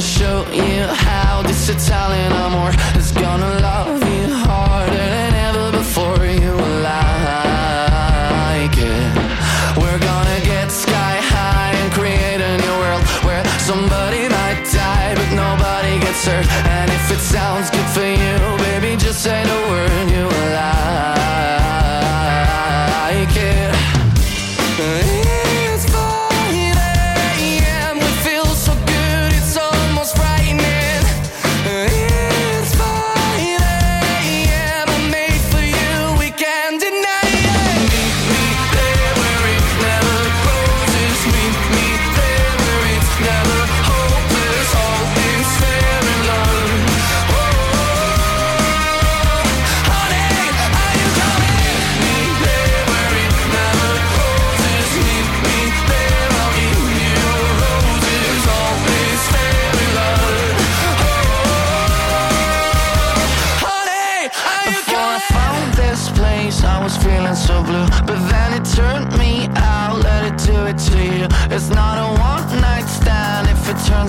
Gonna 0.00 0.12
show 0.12 0.46
you 0.52 0.86
how 0.86 1.42
this 1.42 1.68
Italian 1.68 2.32
amor 2.32 2.70
is 2.96 3.12
gonna 3.12 3.60
love 3.60 4.02
you 4.04 4.09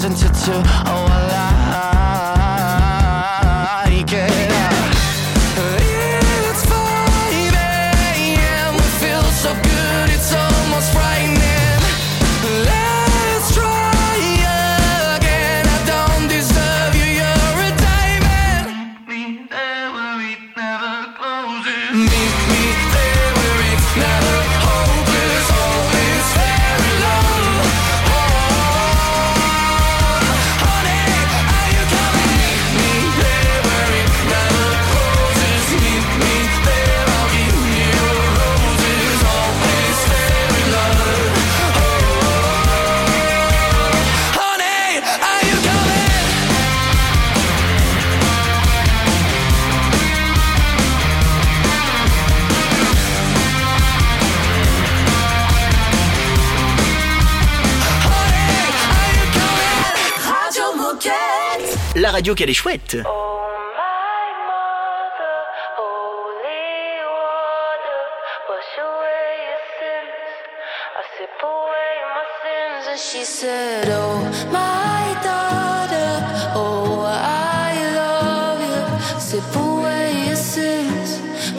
turns 0.01 0.23
into 0.23 0.45
two. 0.45 0.61
Oh, 0.87 1.10
radio 62.21 62.35
qu'elle 62.35 62.51
est 62.51 62.53
chouette. 62.53 62.97
Oh 63.03 63.29
she 72.97 73.23
said, 73.23 73.87
Oh, 73.89 74.19
my 74.51 75.03
daughter, 75.23 76.11
oh, 76.53 77.03
I 77.07 77.71
love 77.99 78.59
you. 78.69 79.19
Sip 79.19 79.55
away 79.55 80.27
your 80.27 80.35
sins. 80.35 81.09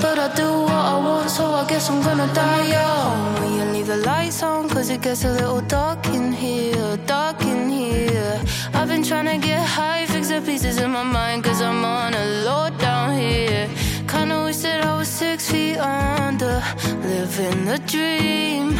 But 0.00 0.18
I 0.18 0.28
do 0.34 0.48
what 0.62 0.84
I 0.94 0.96
want, 1.06 1.30
so 1.30 1.44
I 1.46 1.64
guess 1.66 1.90
I'm 1.90 2.00
gonna 2.02 2.32
die 2.32 2.66
young. 2.76 3.34
Will 3.40 3.56
you 3.58 3.64
leave 3.72 3.88
the 3.88 3.96
lights 3.96 4.42
on? 4.44 4.68
Cause 4.68 4.90
it 4.90 5.00
gets 5.02 5.24
a 5.24 5.32
little 5.32 5.62
dark 5.62 6.06
in 6.06 6.32
here, 6.32 6.96
dark 7.06 7.42
in 7.42 7.68
here. 7.68 8.40
I've 8.82 8.88
been 8.88 9.04
trying 9.04 9.26
to 9.26 9.46
get 9.46 9.64
high, 9.64 10.06
fix 10.06 10.30
the 10.30 10.40
pieces 10.40 10.78
in 10.78 10.90
my 10.90 11.04
mind, 11.04 11.44
cause 11.44 11.62
I'm 11.62 11.84
on 11.84 12.14
a 12.14 12.24
low 12.44 12.68
down 12.78 13.16
here. 13.16 13.70
Kinda 14.08 14.42
wish 14.42 14.56
that 14.66 14.84
I 14.84 14.98
was 14.98 15.06
six 15.06 15.48
feet 15.48 15.76
under, 15.76 16.60
living 17.06 17.64
the 17.64 17.78
dream. 17.86 18.74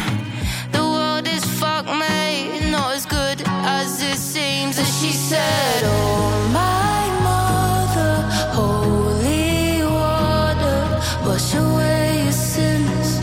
The 0.73 0.83
world 0.83 1.25
is 1.25 1.45
fucked, 1.45 1.87
mate, 1.87 2.69
not 2.69 2.95
as 2.97 3.05
good 3.05 3.43
as 3.47 4.01
it 4.01 4.17
seems. 4.17 4.77
And 4.77 4.87
she 4.87 5.13
said, 5.13 5.83
Oh, 5.85 6.51
my 6.51 7.03
mother, 7.29 8.13
holy 8.59 9.83
water, 9.83 10.79
wash 11.25 11.55
away 11.55 12.23
your 12.23 12.33
sins. 12.33 13.21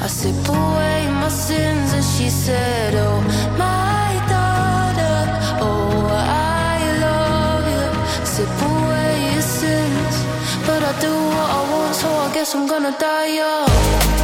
I 0.00 0.06
sip 0.06 0.48
away 0.48 1.08
my 1.10 1.28
sins. 1.28 1.92
And 1.92 2.02
she 2.02 2.30
said, 2.30 2.94
Oh, 2.94 3.20
my 3.58 3.81
guess 12.42 12.56
I'm 12.56 12.66
gonna 12.66 12.90
die 12.98 13.36
young. 13.36 14.21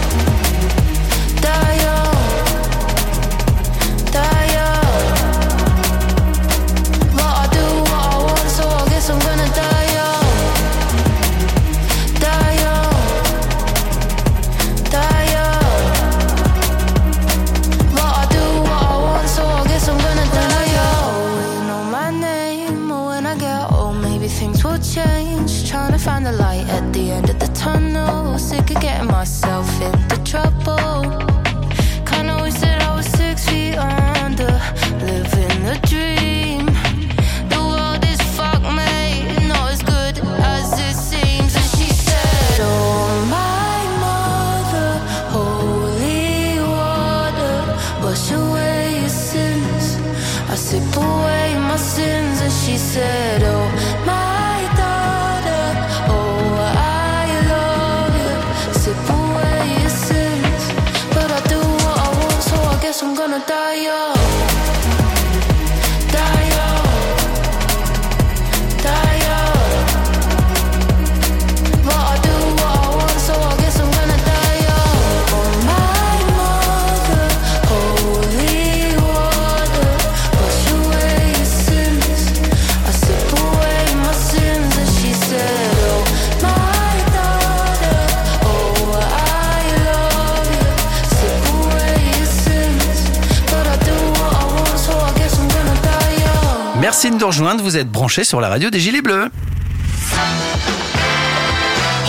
Merci 97.01 97.13
de 97.13 97.21
nous 97.21 97.29
rejoindre, 97.29 97.63
vous 97.63 97.77
êtes 97.77 97.89
branchés 97.89 98.25
sur 98.25 98.41
la 98.41 98.49
radio 98.49 98.71
des 98.71 98.81
Gilets 98.81 99.03
Bleus. 99.03 99.29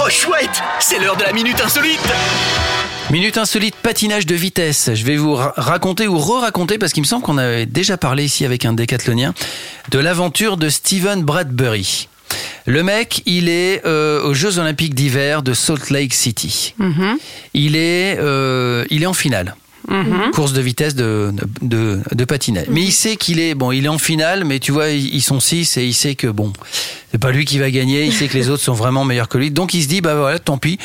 Oh 0.03 0.09
chouette, 0.09 0.63
c'est 0.79 0.97
l'heure 0.97 1.15
de 1.15 1.21
la 1.21 1.31
minute 1.31 1.61
insolite. 1.63 1.99
Minute 3.11 3.37
insolite 3.37 3.75
patinage 3.75 4.25
de 4.25 4.33
vitesse. 4.33 4.89
Je 4.95 5.05
vais 5.05 5.15
vous 5.15 5.35
ra- 5.35 5.53
raconter 5.57 6.07
ou 6.07 6.17
re-raconter 6.17 6.79
parce 6.79 6.91
qu'il 6.91 7.03
me 7.03 7.07
semble 7.07 7.21
qu'on 7.23 7.37
avait 7.37 7.67
déjà 7.67 7.97
parlé 7.97 8.23
ici 8.25 8.45
avec 8.45 8.65
un 8.65 8.73
décathlonien 8.73 9.35
de 9.91 9.99
l'aventure 9.99 10.57
de 10.57 10.69
Steven 10.69 11.21
Bradbury. 11.21 12.09
Le 12.65 12.81
mec, 12.81 13.21
il 13.27 13.47
est 13.47 13.85
euh, 13.85 14.23
aux 14.23 14.33
Jeux 14.33 14.57
Olympiques 14.57 14.95
d'hiver 14.95 15.43
de 15.43 15.53
Salt 15.53 15.91
Lake 15.91 16.15
City. 16.15 16.73
Il 17.53 17.75
est, 17.75 18.17
euh, 18.17 18.85
il 18.89 19.03
est 19.03 19.05
en 19.07 19.13
finale. 19.13 19.53
Course 20.33 20.53
de 20.53 20.61
vitesse 20.61 20.93
de, 20.95 21.33
de, 21.61 22.01
de 22.11 22.25
patinage. 22.25 22.67
Mais 22.69 22.81
il 22.81 22.91
sait 22.91 23.15
qu'il 23.15 23.39
est, 23.39 23.55
bon, 23.55 23.71
il 23.71 23.85
est 23.85 23.89
en 23.89 23.97
finale, 23.97 24.43
mais 24.45 24.59
tu 24.59 24.71
vois, 24.71 24.89
ils 24.89 25.21
sont 25.21 25.39
six 25.39 25.77
et 25.77 25.85
il 25.85 25.93
sait 25.93 26.15
que 26.15 26.27
bon, 26.27 26.53
c'est 27.11 27.17
pas 27.17 27.31
lui 27.31 27.45
qui 27.45 27.57
va 27.59 27.71
gagner. 27.71 28.05
Il 28.05 28.13
sait 28.13 28.27
que 28.27 28.37
les 28.37 28.49
autres 28.51 28.63
sont 28.63 28.73
vraiment 28.73 29.05
meilleurs 29.05 29.29
que 29.29 29.37
lui. 29.37 29.51
Donc 29.51 29.73
il 29.73 29.81
se 29.83 29.87
dit, 29.87 30.01
bah 30.01 30.15
voilà, 30.15 30.39
tant 30.39 30.57
pis. 30.57 30.77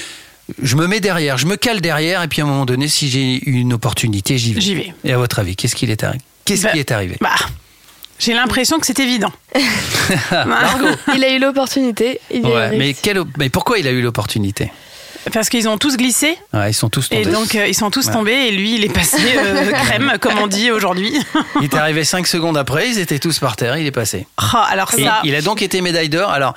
Je 0.63 0.77
me 0.77 0.87
mets 0.87 1.01
derrière, 1.01 1.39
je 1.39 1.47
me 1.47 1.57
cale 1.57 1.81
derrière, 1.81 2.23
et 2.23 2.29
puis 2.29 2.43
à 2.43 2.45
un 2.45 2.49
moment 2.49 2.67
donné, 2.67 2.87
si 2.89 3.09
j'ai 3.09 3.41
une 3.49 3.73
opportunité, 3.73 4.37
j'y 4.37 4.53
vais. 4.53 4.61
J'y 4.61 4.75
vais. 4.75 4.95
Et 5.03 5.13
à 5.13 5.19
votre 5.19 5.39
avis, 5.39 5.57
qu'est-ce 5.57 5.75
qu'il 5.75 5.91
est 5.91 6.05
arrivé 6.05 6.23
Qu'est-ce 6.45 6.65
Bah, 6.65 6.73
qui 6.73 6.79
est 6.79 6.93
arrivé? 6.93 7.17
Bah, 7.21 7.31
j'ai 8.19 8.35
l'impression 8.35 8.79
que 8.79 8.87
c'est 8.87 9.01
évident. 9.01 9.33
Il 11.15 11.25
a 11.25 11.35
eu 11.35 11.39
l'opportunité. 11.39 12.21
Ouais, 12.31 12.95
mais 13.39 13.49
pourquoi 13.49 13.79
il 13.79 13.87
a 13.87 13.91
eu 13.91 14.03
l'opportunité? 14.03 14.71
Parce 15.33 15.49
qu'ils 15.49 15.69
ont 15.69 15.79
tous 15.79 15.97
glissé. 15.97 16.37
Ils 16.53 16.75
sont 16.75 16.89
tous 16.89 17.09
tombés. 17.09 17.23
Et 17.23 17.25
donc, 17.25 17.55
euh, 17.55 17.67
ils 17.67 17.75
sont 17.75 17.91
tous 17.91 18.11
tombés 18.11 18.33
et 18.33 18.51
lui, 18.51 18.75
il 18.77 18.85
est 18.85 18.93
passé 18.93 19.19
euh, 19.37 19.71
crème, 19.85 20.13
comme 20.21 20.39
on 20.39 20.47
dit 20.47 20.71
aujourd'hui. 20.71 21.15
il 21.61 21.65
est 21.65 21.75
arrivé 21.75 22.05
5 22.05 22.27
secondes 22.27 22.57
après, 22.57 22.89
ils 22.89 22.99
étaient 22.99 23.19
tous 23.19 23.39
par 23.39 23.57
terre, 23.57 23.77
il 23.77 23.87
est 23.87 23.91
passé. 23.91 24.27
Ah, 24.37 24.67
alors 24.71 24.91
ça... 24.91 25.21
il 25.25 25.35
a 25.35 25.43
donc 25.43 25.63
été 25.63 25.81
médaille 25.81 26.09
d'or. 26.09 26.31
Alors, 26.31 26.55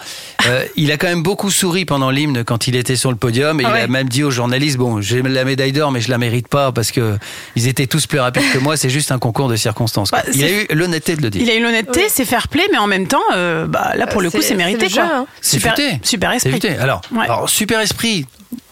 euh, 0.47 0.65
il 0.75 0.91
a 0.91 0.97
quand 0.97 1.07
même 1.07 1.23
beaucoup 1.23 1.51
souri 1.51 1.85
pendant 1.85 2.11
l'hymne 2.11 2.43
quand 2.43 2.67
il 2.67 2.75
était 2.75 2.95
sur 2.95 3.11
le 3.11 3.17
podium 3.17 3.61
et 3.61 3.65
ah 3.65 3.71
il 3.75 3.83
a 3.83 3.87
même 3.87 4.09
dit 4.09 4.23
aux 4.23 4.31
journalistes 4.31 4.77
Bon, 4.77 5.01
j'ai 5.01 5.21
la 5.21 5.45
médaille 5.45 5.71
d'or, 5.71 5.91
mais 5.91 6.01
je 6.01 6.09
la 6.09 6.17
mérite 6.17 6.47
pas 6.47 6.71
parce 6.71 6.91
que 6.91 7.17
ils 7.55 7.67
étaient 7.67 7.87
tous 7.87 8.05
plus 8.05 8.19
rapides 8.19 8.51
que 8.53 8.59
moi, 8.59 8.77
c'est 8.77 8.89
juste 8.89 9.11
un 9.11 9.19
concours 9.19 9.47
de 9.47 9.55
circonstances. 9.55 10.11
Bah, 10.11 10.23
il 10.33 10.43
a 10.43 10.51
eu 10.51 10.67
l'honnêteté 10.71 11.15
de 11.15 11.21
le 11.21 11.29
dire. 11.29 11.41
Il 11.41 11.49
a 11.49 11.55
eu 11.55 11.61
l'honnêteté, 11.61 12.07
c'est 12.09 12.25
fair 12.25 12.47
play, 12.47 12.63
mais 12.71 12.77
en 12.77 12.87
même 12.87 13.07
temps, 13.07 13.23
bah, 13.31 13.93
là 13.95 14.07
pour 14.07 14.21
le 14.21 14.29
coup, 14.29 14.41
c'est 14.41 14.55
mérité. 14.55 14.87
Déjà, 14.87 15.07
quoi. 15.07 15.17
Hein. 15.17 15.27
Super, 15.41 15.75
futé. 15.75 15.99
super 16.03 16.31
esprit. 16.31 16.59
Alors, 16.79 17.01
super 17.49 17.79
esprit 17.79 18.25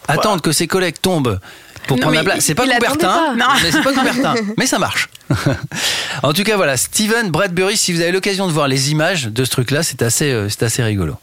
Attendre 0.08 0.40
que 0.42 0.52
ses 0.52 0.66
collègues 0.66 1.00
tombent 1.00 1.40
pour 1.86 1.98
prendre 1.98 2.14
la 2.14 2.24
place. 2.24 2.44
C'est 2.44 2.54
pas 2.54 2.64
Coubertin, 2.64 3.36
c'est 3.60 3.82
pas 3.82 3.92
Coubertin, 3.92 4.34
mais 4.58 4.66
ça 4.66 4.78
marche. 4.78 5.08
en 6.22 6.32
tout 6.32 6.44
cas, 6.44 6.56
voilà, 6.56 6.76
Steven 6.76 7.30
Bradbury, 7.30 7.76
si 7.76 7.92
vous 7.92 8.00
avez 8.00 8.12
l'occasion 8.12 8.46
de 8.46 8.52
voir 8.52 8.68
les 8.68 8.90
images 8.90 9.26
de 9.26 9.44
ce 9.44 9.50
truc-là, 9.50 9.82
c'est 9.82 10.02
assez, 10.02 10.30
euh, 10.30 10.48
assez 10.60 10.82
rigolo. 10.82 11.14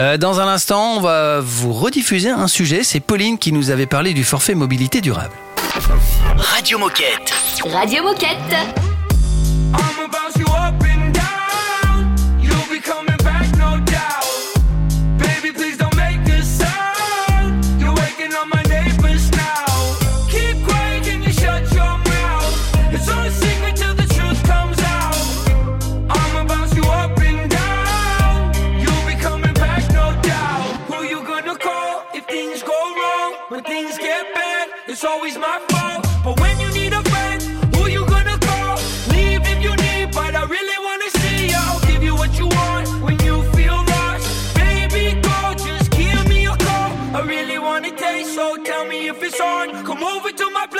Euh, 0.00 0.16
dans 0.16 0.40
un 0.40 0.48
instant, 0.48 0.96
on 0.96 1.00
va 1.00 1.40
vous 1.40 1.72
rediffuser 1.72 2.30
un 2.30 2.48
sujet. 2.48 2.82
C'est 2.84 3.00
Pauline 3.00 3.38
qui 3.38 3.52
nous 3.52 3.70
avait 3.70 3.86
parlé 3.86 4.14
du 4.14 4.24
forfait 4.24 4.54
mobilité 4.54 5.00
durable. 5.00 5.34
Radio 6.36 6.78
Moquette. 6.78 7.32
Radio 7.64 8.02
Moquette. 8.02 8.97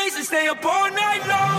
And 0.01 0.25
stay 0.25 0.47
up 0.49 0.65
all 0.65 0.91
night 0.91 1.27
long. 1.29 1.58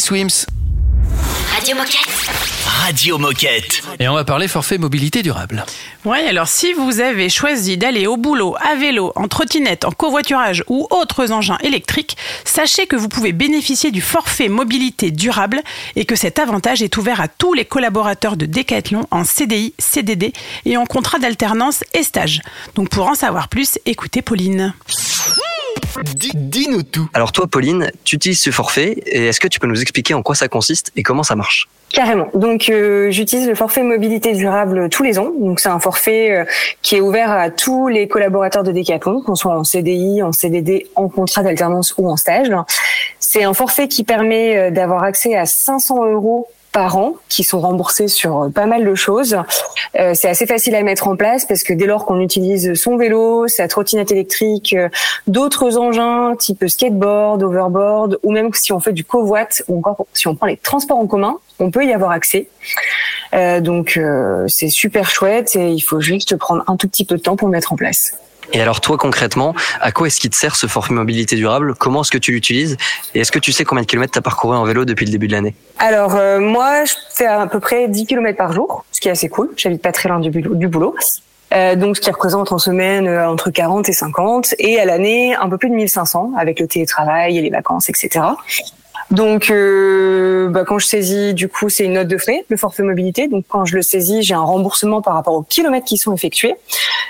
Swims. 0.00 0.46
Radio 1.52 1.76
Moquette. 1.76 2.08
Radio 2.64 3.18
Moquette. 3.18 3.82
Et 3.98 4.08
on 4.08 4.14
va 4.14 4.24
parler 4.24 4.48
forfait 4.48 4.78
mobilité 4.78 5.22
durable. 5.22 5.66
Ouais, 6.06 6.26
alors 6.26 6.48
si 6.48 6.72
vous 6.72 7.00
avez 7.00 7.28
choisi 7.28 7.76
d'aller 7.76 8.06
au 8.06 8.16
boulot 8.16 8.56
à 8.60 8.76
vélo, 8.76 9.12
en 9.14 9.28
trottinette, 9.28 9.84
en 9.84 9.90
covoiturage 9.90 10.64
ou 10.68 10.86
autres 10.90 11.32
engins 11.32 11.58
électriques, 11.62 12.16
sachez 12.44 12.86
que 12.86 12.96
vous 12.96 13.08
pouvez 13.08 13.32
bénéficier 13.32 13.90
du 13.90 14.00
forfait 14.00 14.48
mobilité 14.48 15.10
durable 15.10 15.60
et 15.96 16.06
que 16.06 16.16
cet 16.16 16.38
avantage 16.38 16.82
est 16.82 16.96
ouvert 16.96 17.20
à 17.20 17.28
tous 17.28 17.52
les 17.52 17.66
collaborateurs 17.66 18.36
de 18.36 18.46
Decathlon 18.46 19.06
en 19.10 19.24
CDI, 19.24 19.74
CDD 19.78 20.32
et 20.64 20.78
en 20.78 20.86
contrat 20.86 21.18
d'alternance 21.18 21.84
et 21.92 22.02
stage. 22.02 22.40
Donc 22.74 22.88
pour 22.88 23.06
en 23.06 23.14
savoir 23.14 23.48
plus, 23.48 23.78
écoutez 23.84 24.22
Pauline. 24.22 24.72
Dis-nous 26.34 26.82
tout. 26.82 27.08
Alors 27.14 27.32
toi, 27.32 27.46
Pauline, 27.46 27.90
tu 28.04 28.16
utilises 28.16 28.40
ce 28.40 28.50
forfait 28.50 28.96
et 29.06 29.26
est-ce 29.26 29.40
que 29.40 29.48
tu 29.48 29.60
peux 29.60 29.66
nous 29.66 29.80
expliquer 29.80 30.14
en 30.14 30.22
quoi 30.22 30.34
ça 30.34 30.48
consiste 30.48 30.92
et 30.96 31.02
comment 31.02 31.22
ça 31.22 31.36
marche? 31.36 31.68
Carrément. 31.90 32.28
Donc 32.34 32.68
euh, 32.68 33.10
j'utilise 33.10 33.48
le 33.48 33.54
forfait 33.54 33.82
mobilité 33.82 34.32
durable 34.34 34.88
tous 34.90 35.02
les 35.02 35.18
ans. 35.18 35.30
Donc 35.38 35.58
c'est 35.58 35.68
un 35.68 35.80
forfait 35.80 36.30
euh, 36.30 36.44
qui 36.82 36.96
est 36.96 37.00
ouvert 37.00 37.32
à 37.32 37.50
tous 37.50 37.88
les 37.88 38.06
collaborateurs 38.06 38.62
de 38.62 38.70
Decathlon, 38.70 39.22
qu'on 39.22 39.34
soit 39.34 39.56
en 39.56 39.64
CDI, 39.64 40.22
en 40.22 40.32
CDD, 40.32 40.86
en 40.94 41.08
contrat 41.08 41.42
d'alternance 41.42 41.94
ou 41.98 42.08
en 42.08 42.16
stage. 42.16 42.52
C'est 43.18 43.42
un 43.42 43.54
forfait 43.54 43.88
qui 43.88 44.04
permet 44.04 44.56
euh, 44.56 44.70
d'avoir 44.70 45.02
accès 45.02 45.36
à 45.36 45.46
500 45.46 46.12
euros 46.12 46.48
par 46.72 46.96
an 46.96 47.14
qui 47.28 47.44
sont 47.44 47.60
remboursés 47.60 48.08
sur 48.08 48.44
euh, 48.44 48.48
pas 48.48 48.66
mal 48.66 48.84
de 48.84 48.94
choses. 48.94 49.36
Euh, 49.98 50.12
c'est 50.14 50.28
assez 50.28 50.46
facile 50.46 50.74
à 50.74 50.82
mettre 50.82 51.08
en 51.08 51.16
place 51.16 51.44
parce 51.44 51.62
que 51.62 51.72
dès 51.72 51.86
lors 51.86 52.06
qu'on 52.06 52.20
utilise 52.20 52.74
son 52.74 52.96
vélo, 52.96 53.48
sa 53.48 53.68
trottinette 53.68 54.12
électrique, 54.12 54.74
euh, 54.74 54.88
d'autres 55.26 55.78
engins 55.78 56.36
type 56.36 56.66
skateboard, 56.66 57.42
overboard 57.42 58.18
ou 58.22 58.32
même 58.32 58.52
si 58.54 58.72
on 58.72 58.80
fait 58.80 58.92
du 58.92 59.04
covoit 59.04 59.48
ou 59.68 59.78
encore 59.78 60.06
si 60.12 60.28
on 60.28 60.34
prend 60.34 60.46
les 60.46 60.56
transports 60.56 60.98
en 60.98 61.06
commun, 61.06 61.38
on 61.58 61.70
peut 61.70 61.84
y 61.84 61.92
avoir 61.92 62.10
accès. 62.10 62.48
Euh, 63.34 63.60
donc 63.60 63.96
euh, 63.96 64.46
c'est 64.48 64.68
super 64.68 65.10
chouette 65.10 65.54
et 65.56 65.70
il 65.70 65.80
faut 65.80 66.00
juste 66.00 66.36
prendre 66.36 66.64
un 66.66 66.76
tout 66.76 66.88
petit 66.88 67.04
peu 67.04 67.16
de 67.16 67.22
temps 67.22 67.36
pour 67.36 67.48
le 67.48 67.52
mettre 67.52 67.72
en 67.72 67.76
place. 67.76 68.14
Et 68.52 68.60
alors 68.60 68.80
toi, 68.80 68.96
concrètement, 68.96 69.54
à 69.80 69.92
quoi 69.92 70.08
est-ce 70.08 70.20
qu'il 70.20 70.30
te 70.30 70.36
sert 70.36 70.56
ce 70.56 70.66
forfait 70.66 70.92
mobilité 70.92 71.36
durable? 71.36 71.74
Comment 71.74 72.02
est-ce 72.02 72.10
que 72.10 72.18
tu 72.18 72.32
l'utilises? 72.32 72.76
Et 73.14 73.20
est-ce 73.20 73.32
que 73.32 73.38
tu 73.38 73.52
sais 73.52 73.64
combien 73.64 73.82
de 73.82 73.86
kilomètres 73.86 74.12
tu 74.12 74.18
as 74.18 74.22
parcouru 74.22 74.56
en 74.56 74.64
vélo 74.64 74.84
depuis 74.84 75.06
le 75.06 75.12
début 75.12 75.28
de 75.28 75.32
l'année? 75.32 75.54
Alors 75.78 76.16
euh, 76.16 76.40
moi, 76.40 76.84
je 76.84 76.92
fais 77.14 77.26
à 77.26 77.46
peu 77.46 77.60
près 77.60 77.88
10 77.88 78.06
km 78.06 78.36
par 78.36 78.52
jour, 78.52 78.84
ce 78.92 79.00
qui 79.00 79.08
est 79.08 79.12
assez 79.12 79.28
cool. 79.28 79.50
J'habite 79.56 79.82
pas 79.82 79.92
très 79.92 80.08
loin 80.08 80.18
du 80.18 80.30
boulot. 80.30 80.54
Du 80.54 80.68
boulot. 80.68 80.94
Euh, 81.52 81.74
donc 81.74 81.96
ce 81.96 82.00
qui 82.00 82.10
représente 82.10 82.52
en 82.52 82.58
semaine 82.58 83.08
euh, 83.08 83.28
entre 83.28 83.50
40 83.50 83.88
et 83.88 83.92
50 83.92 84.54
et 84.58 84.78
à 84.78 84.84
l'année 84.84 85.34
un 85.34 85.48
peu 85.48 85.58
plus 85.58 85.68
de 85.68 85.74
1500 85.74 86.32
avec 86.38 86.60
le 86.60 86.68
télétravail 86.68 87.38
et 87.38 87.42
les 87.42 87.50
vacances, 87.50 87.88
etc. 87.88 88.20
Donc, 89.10 89.50
euh, 89.50 90.48
bah, 90.48 90.64
quand 90.64 90.78
je 90.78 90.86
saisis, 90.86 91.34
du 91.34 91.48
coup, 91.48 91.68
c'est 91.68 91.84
une 91.84 91.94
note 91.94 92.06
de 92.06 92.16
frais, 92.16 92.44
le 92.48 92.56
forfait 92.56 92.84
mobilité. 92.84 93.26
Donc, 93.26 93.44
quand 93.48 93.64
je 93.64 93.74
le 93.74 93.82
saisis, 93.82 94.22
j'ai 94.22 94.34
un 94.34 94.42
remboursement 94.42 95.02
par 95.02 95.14
rapport 95.14 95.34
aux 95.34 95.42
kilomètres 95.42 95.86
qui 95.86 95.96
sont 95.96 96.14
effectués. 96.14 96.54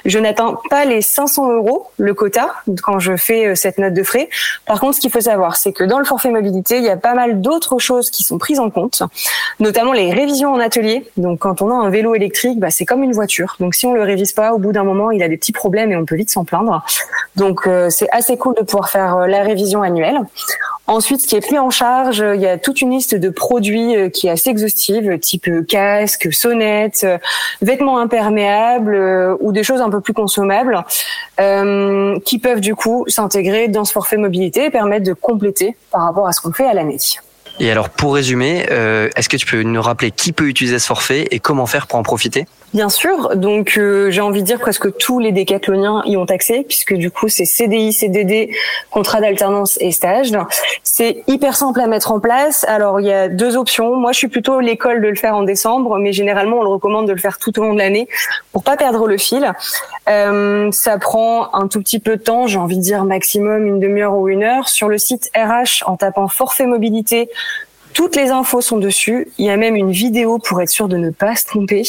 Je 0.06 0.18
n'atteins 0.18 0.58
pas 0.70 0.86
les 0.86 1.02
500 1.02 1.52
euros, 1.52 1.88
le 1.98 2.14
quota, 2.14 2.54
quand 2.82 2.98
je 3.00 3.16
fais 3.16 3.48
euh, 3.48 3.54
cette 3.54 3.76
note 3.76 3.92
de 3.92 4.02
frais. 4.02 4.30
Par 4.64 4.80
contre, 4.80 4.94
ce 4.94 5.00
qu'il 5.00 5.10
faut 5.10 5.20
savoir, 5.20 5.56
c'est 5.56 5.72
que 5.72 5.84
dans 5.84 5.98
le 5.98 6.06
forfait 6.06 6.30
mobilité, 6.30 6.78
il 6.78 6.84
y 6.84 6.88
a 6.88 6.96
pas 6.96 7.14
mal 7.14 7.42
d'autres 7.42 7.78
choses 7.78 8.10
qui 8.10 8.22
sont 8.22 8.38
prises 8.38 8.60
en 8.60 8.70
compte, 8.70 9.02
notamment 9.58 9.92
les 9.92 10.10
révisions 10.12 10.52
en 10.52 10.60
atelier. 10.60 11.06
Donc, 11.18 11.40
quand 11.40 11.60
on 11.60 11.70
a 11.70 11.74
un 11.74 11.90
vélo 11.90 12.14
électrique, 12.14 12.58
bah, 12.58 12.70
c'est 12.70 12.86
comme 12.86 13.02
une 13.02 13.12
voiture. 13.12 13.56
Donc, 13.60 13.74
si 13.74 13.86
on 13.86 13.92
le 13.92 14.02
révise 14.02 14.32
pas, 14.32 14.54
au 14.54 14.58
bout 14.58 14.72
d'un 14.72 14.84
moment, 14.84 15.10
il 15.10 15.22
a 15.22 15.28
des 15.28 15.36
petits 15.36 15.52
problèmes 15.52 15.92
et 15.92 15.96
on 15.96 16.06
peut 16.06 16.16
vite 16.16 16.30
s'en 16.30 16.44
plaindre. 16.44 16.82
Donc, 17.36 17.66
euh, 17.66 17.90
c'est 17.90 18.08
assez 18.10 18.38
cool 18.38 18.54
de 18.54 18.62
pouvoir 18.62 18.90
faire 18.90 19.16
euh, 19.16 19.26
la 19.26 19.42
révision 19.42 19.82
annuelle. 19.82 20.20
Ensuite, 20.86 21.20
ce 21.20 21.28
qui 21.28 21.36
est 21.36 21.40
pris 21.40 21.58
en 21.58 21.70
charge, 21.70 22.24
il 22.34 22.40
y 22.40 22.48
a 22.48 22.58
toute 22.58 22.80
une 22.80 22.90
liste 22.90 23.14
de 23.14 23.28
produits 23.28 23.94
euh, 23.94 24.08
qui 24.08 24.26
est 24.26 24.30
assez 24.30 24.50
exhaustive, 24.50 25.18
type 25.20 25.46
euh, 25.46 25.62
casque, 25.62 26.32
sonnette, 26.32 27.02
euh, 27.04 27.18
vêtements 27.62 27.98
imperméables 27.98 28.94
euh, 28.94 29.36
ou 29.38 29.52
des 29.52 29.62
choses 29.62 29.80
un 29.80 29.90
peu 29.90 30.00
plus 30.00 30.14
consommables, 30.14 30.84
euh, 31.40 32.18
qui 32.24 32.40
peuvent 32.40 32.60
du 32.60 32.74
coup 32.74 33.04
s'intégrer 33.06 33.68
dans 33.68 33.84
ce 33.84 33.92
forfait 33.92 34.16
mobilité 34.16 34.64
et 34.64 34.70
permettre 34.70 35.06
de 35.06 35.12
compléter 35.12 35.76
par 35.92 36.02
rapport 36.02 36.26
à 36.26 36.32
ce 36.32 36.40
qu'on 36.40 36.52
fait 36.52 36.66
à 36.66 36.74
l'année. 36.74 36.98
Et 37.58 37.70
alors, 37.70 37.90
pour 37.90 38.14
résumer, 38.14 38.66
euh, 38.70 39.08
est-ce 39.16 39.28
que 39.28 39.36
tu 39.36 39.46
peux 39.46 39.62
nous 39.62 39.82
rappeler 39.82 40.10
qui 40.10 40.32
peut 40.32 40.46
utiliser 40.46 40.78
ce 40.78 40.86
forfait 40.86 41.26
et 41.30 41.40
comment 41.40 41.66
faire 41.66 41.86
pour 41.86 41.98
en 41.98 42.02
profiter? 42.02 42.46
Bien 42.72 42.88
sûr, 42.88 43.34
donc 43.34 43.74
euh, 43.76 44.12
j'ai 44.12 44.20
envie 44.20 44.42
de 44.42 44.46
dire 44.46 44.60
presque 44.60 44.96
tous 44.96 45.18
les 45.18 45.32
décathloniens 45.32 46.02
y 46.06 46.16
ont 46.16 46.24
accès 46.26 46.64
puisque 46.66 46.94
du 46.94 47.10
coup 47.10 47.28
c'est 47.28 47.44
CDI, 47.44 47.92
CDD, 47.92 48.54
contrat 48.92 49.20
d'alternance 49.20 49.76
et 49.80 49.90
stage. 49.90 50.30
C'est 50.84 51.24
hyper 51.26 51.56
simple 51.56 51.80
à 51.80 51.88
mettre 51.88 52.12
en 52.12 52.20
place. 52.20 52.64
Alors 52.68 53.00
il 53.00 53.08
y 53.08 53.12
a 53.12 53.28
deux 53.28 53.56
options. 53.56 53.96
Moi 53.96 54.12
je 54.12 54.18
suis 54.18 54.28
plutôt 54.28 54.60
l'école 54.60 55.02
de 55.02 55.08
le 55.08 55.16
faire 55.16 55.34
en 55.34 55.42
décembre, 55.42 55.98
mais 55.98 56.12
généralement 56.12 56.58
on 56.58 56.62
le 56.62 56.68
recommande 56.68 57.08
de 57.08 57.12
le 57.12 57.18
faire 57.18 57.38
tout 57.38 57.58
au 57.58 57.64
long 57.64 57.74
de 57.74 57.78
l'année 57.78 58.08
pour 58.52 58.62
pas 58.62 58.76
perdre 58.76 59.08
le 59.08 59.18
fil. 59.18 59.52
Euh, 60.08 60.70
ça 60.70 60.96
prend 60.98 61.52
un 61.52 61.66
tout 61.66 61.80
petit 61.80 61.98
peu 61.98 62.16
de 62.16 62.22
temps, 62.22 62.46
j'ai 62.46 62.58
envie 62.58 62.76
de 62.76 62.82
dire 62.82 63.04
maximum 63.04 63.66
une 63.66 63.80
demi-heure 63.80 64.14
ou 64.14 64.28
une 64.28 64.44
heure. 64.44 64.68
Sur 64.68 64.88
le 64.88 64.98
site 64.98 65.28
RH 65.34 65.82
en 65.86 65.96
tapant 65.96 66.28
forfait 66.28 66.66
mobilité 66.66 67.28
toutes 67.92 68.16
les 68.16 68.30
infos 68.30 68.60
sont 68.60 68.78
dessus. 68.78 69.28
Il 69.38 69.46
y 69.46 69.50
a 69.50 69.56
même 69.56 69.76
une 69.76 69.90
vidéo 69.90 70.38
pour 70.38 70.60
être 70.60 70.68
sûr 70.68 70.88
de 70.88 70.96
ne 70.96 71.10
pas 71.10 71.36
se 71.36 71.44
tromper. 71.44 71.82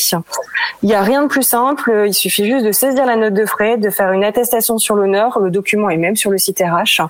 Il 0.84 0.90
y 0.90 0.94
a 0.94 1.02
rien 1.02 1.24
de 1.24 1.28
plus 1.28 1.44
simple. 1.44 2.06
Il 2.08 2.14
suffit 2.14 2.46
juste 2.46 2.66
de 2.66 2.72
saisir 2.72 3.06
la 3.06 3.16
note 3.16 3.34
de 3.34 3.46
frais, 3.46 3.78
de 3.78 3.90
faire 3.90 4.12
une 4.12 4.24
attestation 4.24 4.78
sur 4.78 4.96
l'honneur. 4.96 5.40
Le 5.40 5.52
document 5.52 5.90
est 5.90 5.98
même 5.98 6.16
sur 6.16 6.32
le 6.32 6.38
site 6.38 6.60
RH. 6.60 7.02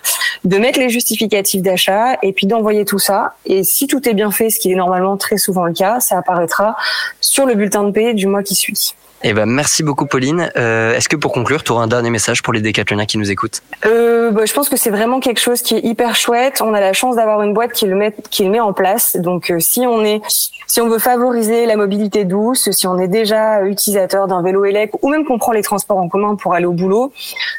De 0.43 0.57
mettre 0.57 0.79
les 0.79 0.89
justificatifs 0.89 1.61
d'achat 1.61 2.17
et 2.21 2.33
puis 2.33 2.47
d'envoyer 2.47 2.85
tout 2.85 2.99
ça. 2.99 3.33
Et 3.45 3.63
si 3.63 3.87
tout 3.87 4.07
est 4.07 4.13
bien 4.13 4.31
fait, 4.31 4.49
ce 4.49 4.59
qui 4.59 4.71
est 4.71 4.75
normalement 4.75 5.17
très 5.17 5.37
souvent 5.37 5.65
le 5.65 5.73
cas, 5.73 5.99
ça 5.99 6.17
apparaîtra 6.17 6.75
sur 7.21 7.45
le 7.45 7.55
bulletin 7.55 7.83
de 7.83 7.91
paie 7.91 8.13
du 8.13 8.27
mois 8.27 8.43
qui 8.43 8.55
suit. 8.55 8.95
Eh 9.23 9.33
ben, 9.33 9.45
merci 9.45 9.83
beaucoup, 9.83 10.07
Pauline. 10.07 10.51
Euh, 10.57 10.95
est-ce 10.95 11.07
que 11.07 11.15
pour 11.15 11.31
conclure, 11.31 11.63
tu 11.63 11.71
auras 11.71 11.83
un 11.83 11.87
dernier 11.87 12.09
message 12.09 12.41
pour 12.41 12.53
les 12.53 12.61
décathloniens 12.61 13.05
qui 13.05 13.19
nous 13.19 13.29
écoutent? 13.29 13.61
Euh, 13.85 14.31
bah, 14.31 14.45
je 14.45 14.53
pense 14.53 14.67
que 14.67 14.77
c'est 14.77 14.89
vraiment 14.89 15.19
quelque 15.19 15.39
chose 15.39 15.61
qui 15.61 15.75
est 15.75 15.83
hyper 15.83 16.15
chouette. 16.15 16.61
On 16.61 16.73
a 16.73 16.79
la 16.79 16.93
chance 16.93 17.17
d'avoir 17.17 17.43
une 17.43 17.53
boîte 17.53 17.71
qui 17.73 17.85
le 17.85 17.95
met, 17.95 18.15
qui 18.31 18.43
le 18.43 18.49
met 18.49 18.59
en 18.59 18.73
place. 18.73 19.15
Donc, 19.17 19.51
euh, 19.51 19.59
si 19.59 19.81
on 19.81 20.03
est, 20.03 20.21
si 20.65 20.81
on 20.81 20.89
veut 20.89 20.97
favoriser 20.99 21.67
la 21.67 21.75
mobilité 21.75 22.25
douce, 22.25 22.71
si 22.71 22.87
on 22.87 22.97
est 22.97 23.07
déjà 23.07 23.63
utilisateur 23.63 24.27
d'un 24.27 24.41
vélo 24.41 24.65
élec 24.65 24.91
ou 25.03 25.09
même 25.09 25.23
qu'on 25.23 25.37
prend 25.37 25.51
les 25.51 25.61
transports 25.61 25.97
en 25.97 26.09
commun 26.09 26.35
pour 26.35 26.55
aller 26.55 26.65
au 26.65 26.73
boulot, 26.73 27.13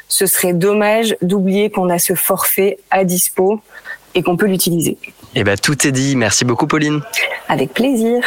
ce 0.09 0.25
serait 0.25 0.53
dommage 0.53 1.15
d'oublier 1.21 1.69
qu'on 1.69 1.89
a 1.89 1.97
ce 1.97 2.13
forfait 2.13 2.77
à 2.91 3.05
dispo 3.05 3.61
et 4.15 4.21
qu'on 4.21 4.35
peut 4.35 4.47
l'utiliser. 4.47 4.97
Eh 5.35 5.43
ben, 5.43 5.57
tout 5.57 5.87
est 5.87 5.91
dit. 5.91 6.15
Merci 6.15 6.43
beaucoup, 6.43 6.67
Pauline. 6.67 7.01
Avec 7.47 7.73
plaisir. 7.73 8.21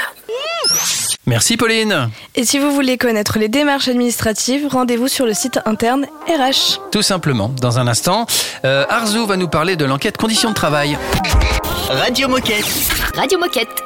Merci 1.26 1.56
Pauline. 1.56 2.10
Et 2.36 2.44
si 2.44 2.58
vous 2.58 2.70
voulez 2.70 2.98
connaître 2.98 3.38
les 3.38 3.48
démarches 3.48 3.88
administratives, 3.88 4.68
rendez-vous 4.68 5.08
sur 5.08 5.26
le 5.26 5.34
site 5.34 5.58
interne 5.66 6.06
RH. 6.28 6.80
Tout 6.92 7.02
simplement, 7.02 7.52
dans 7.60 7.80
un 7.80 7.88
instant, 7.88 8.26
euh, 8.64 8.84
Arzu 8.88 9.26
va 9.26 9.36
nous 9.36 9.48
parler 9.48 9.74
de 9.74 9.84
l'enquête 9.84 10.16
conditions 10.16 10.50
de 10.50 10.54
travail. 10.54 10.96
Radio 11.88 12.28
Moquette. 12.28 12.64
Radio 13.16 13.38
Moquette. 13.38 13.82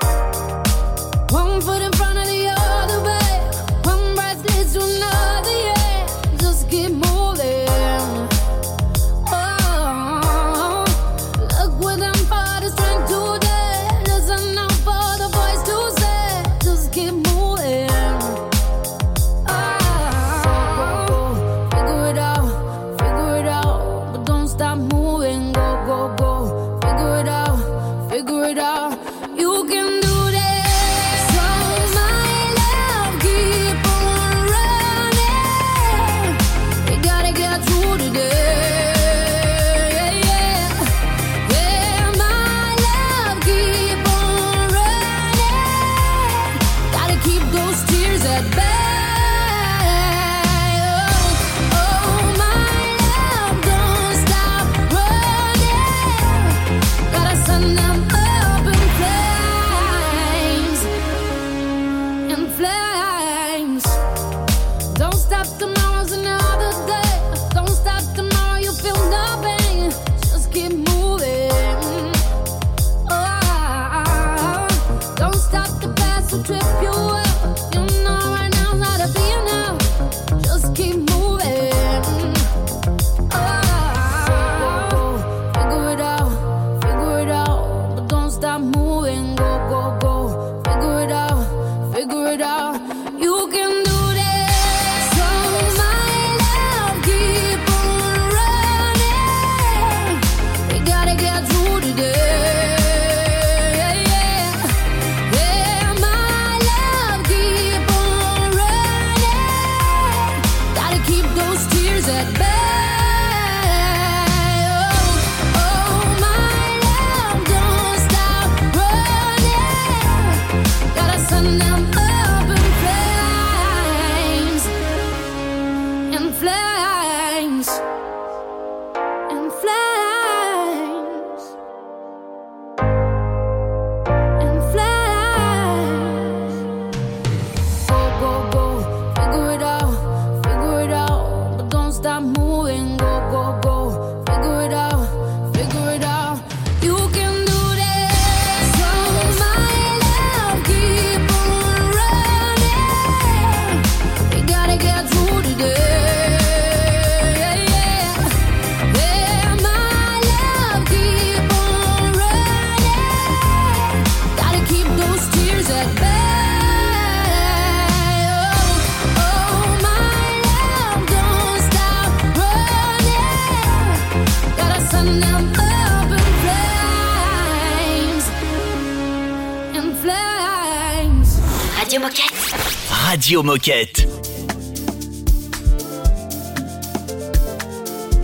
Moquette. 183.38 184.00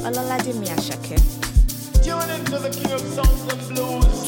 ọlọ́ládé 0.06 0.52
mi 0.60 0.66
àṣàkẹ́. 0.76 1.18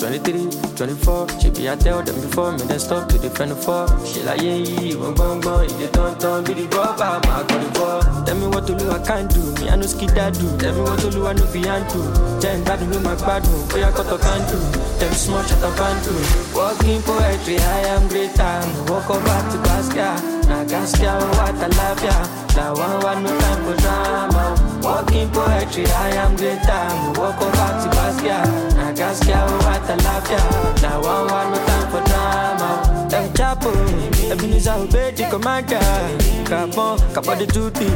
23, 0.01 0.49
24, 0.76 1.26
be 1.59 1.68
I 1.68 1.74
tell 1.76 2.02
them 2.02 2.14
before 2.14 2.52
me, 2.52 2.62
then 2.70 2.78
stop 2.78 3.09
to 3.11 3.18
defend 3.18 3.50
the 3.50 3.56
fall. 3.56 3.88
She 4.06 4.22
like, 4.22 4.40
yeah, 4.40 4.54
yeah, 4.54 4.94
one 4.96 5.14
bong 5.14 5.40
bong, 5.40 5.64
if 5.64 5.76
they 5.76 5.90
don't 5.90 6.18
turn, 6.20 6.44
be 6.44 6.54
the 6.54 6.64
rubber, 6.70 7.18
my 7.26 7.42
got 7.42 7.48
the 7.48 7.68
ball. 7.74 8.02
Tell 8.24 8.36
me 8.38 8.46
what 8.46 8.66
to 8.68 8.78
do, 8.78 8.90
I 8.90 8.98
can't 9.02 9.28
do, 9.28 9.42
me 9.59 9.68
I 9.68 9.74
know 9.74 9.86
skid 9.86 10.11
that 10.11 10.34
do. 10.38 10.46
Tell 10.59 10.74
me 10.74 10.82
what 10.82 10.98
to 11.00 11.11
do, 11.11 11.26
I 11.26 11.32
know 11.34 11.46
be 11.52 11.62
do. 11.66 12.00
Then 12.38 12.62
bad 12.62 12.80
my 13.02 13.14
bad 13.18 13.46
room, 13.46 13.68
boy 13.68 13.82
I 13.82 13.90
got 13.90 14.06
to 14.06 14.16
can 14.22 14.42
do. 14.46 14.59
Them 15.02 15.12
small 15.12 15.42
shut 15.42 15.62
up 15.62 15.80
and 15.82 15.98
do. 16.06 16.14
Walking 16.54 17.02
poetry, 17.02 17.59
I 17.59 17.80
am 17.98 18.06
great 18.09 18.34
time. 18.38 18.70
Walk 18.86 19.11
over 19.11 19.38
to 19.50 19.59
Gaskia, 19.66 20.14
now 20.46 20.64
Gaskia, 20.64 21.18
what 21.34 21.59
I 21.59 21.68
love 21.74 22.02
ya. 22.06 22.16
Now 22.54 22.74
one, 22.74 23.02
one, 23.02 23.22
no 23.22 23.38
time 23.38 23.62
for 23.66 23.76
drama. 23.82 24.44
Walking 24.82 25.28
poetry, 25.30 25.86
I 25.86 26.11
am 26.22 26.36
great 26.36 26.62
time. 26.62 27.14
Walk 27.14 27.40
over 27.42 27.70
to 27.82 27.88
Gaskia, 28.09 28.42
now 28.74 28.92
Gaskia, 28.94 29.46
what 29.64 29.90
I 29.90 29.94
love 29.96 30.30
ya. 30.30 30.80
Now 30.80 31.02
one, 31.02 31.30
one, 31.30 31.50
no 31.52 31.66
time 31.66 31.90
for 31.90 32.02
drama. 32.09 33.06
Them 33.11 33.30
chapo, 33.34 34.32
Ebenezer 34.32 34.72
obey 34.72 35.11
the 35.11 35.28
commander. 35.28 35.78
Capon, 36.48 36.98
capo 37.12 37.34
the 37.34 37.46
duty. 37.46 37.86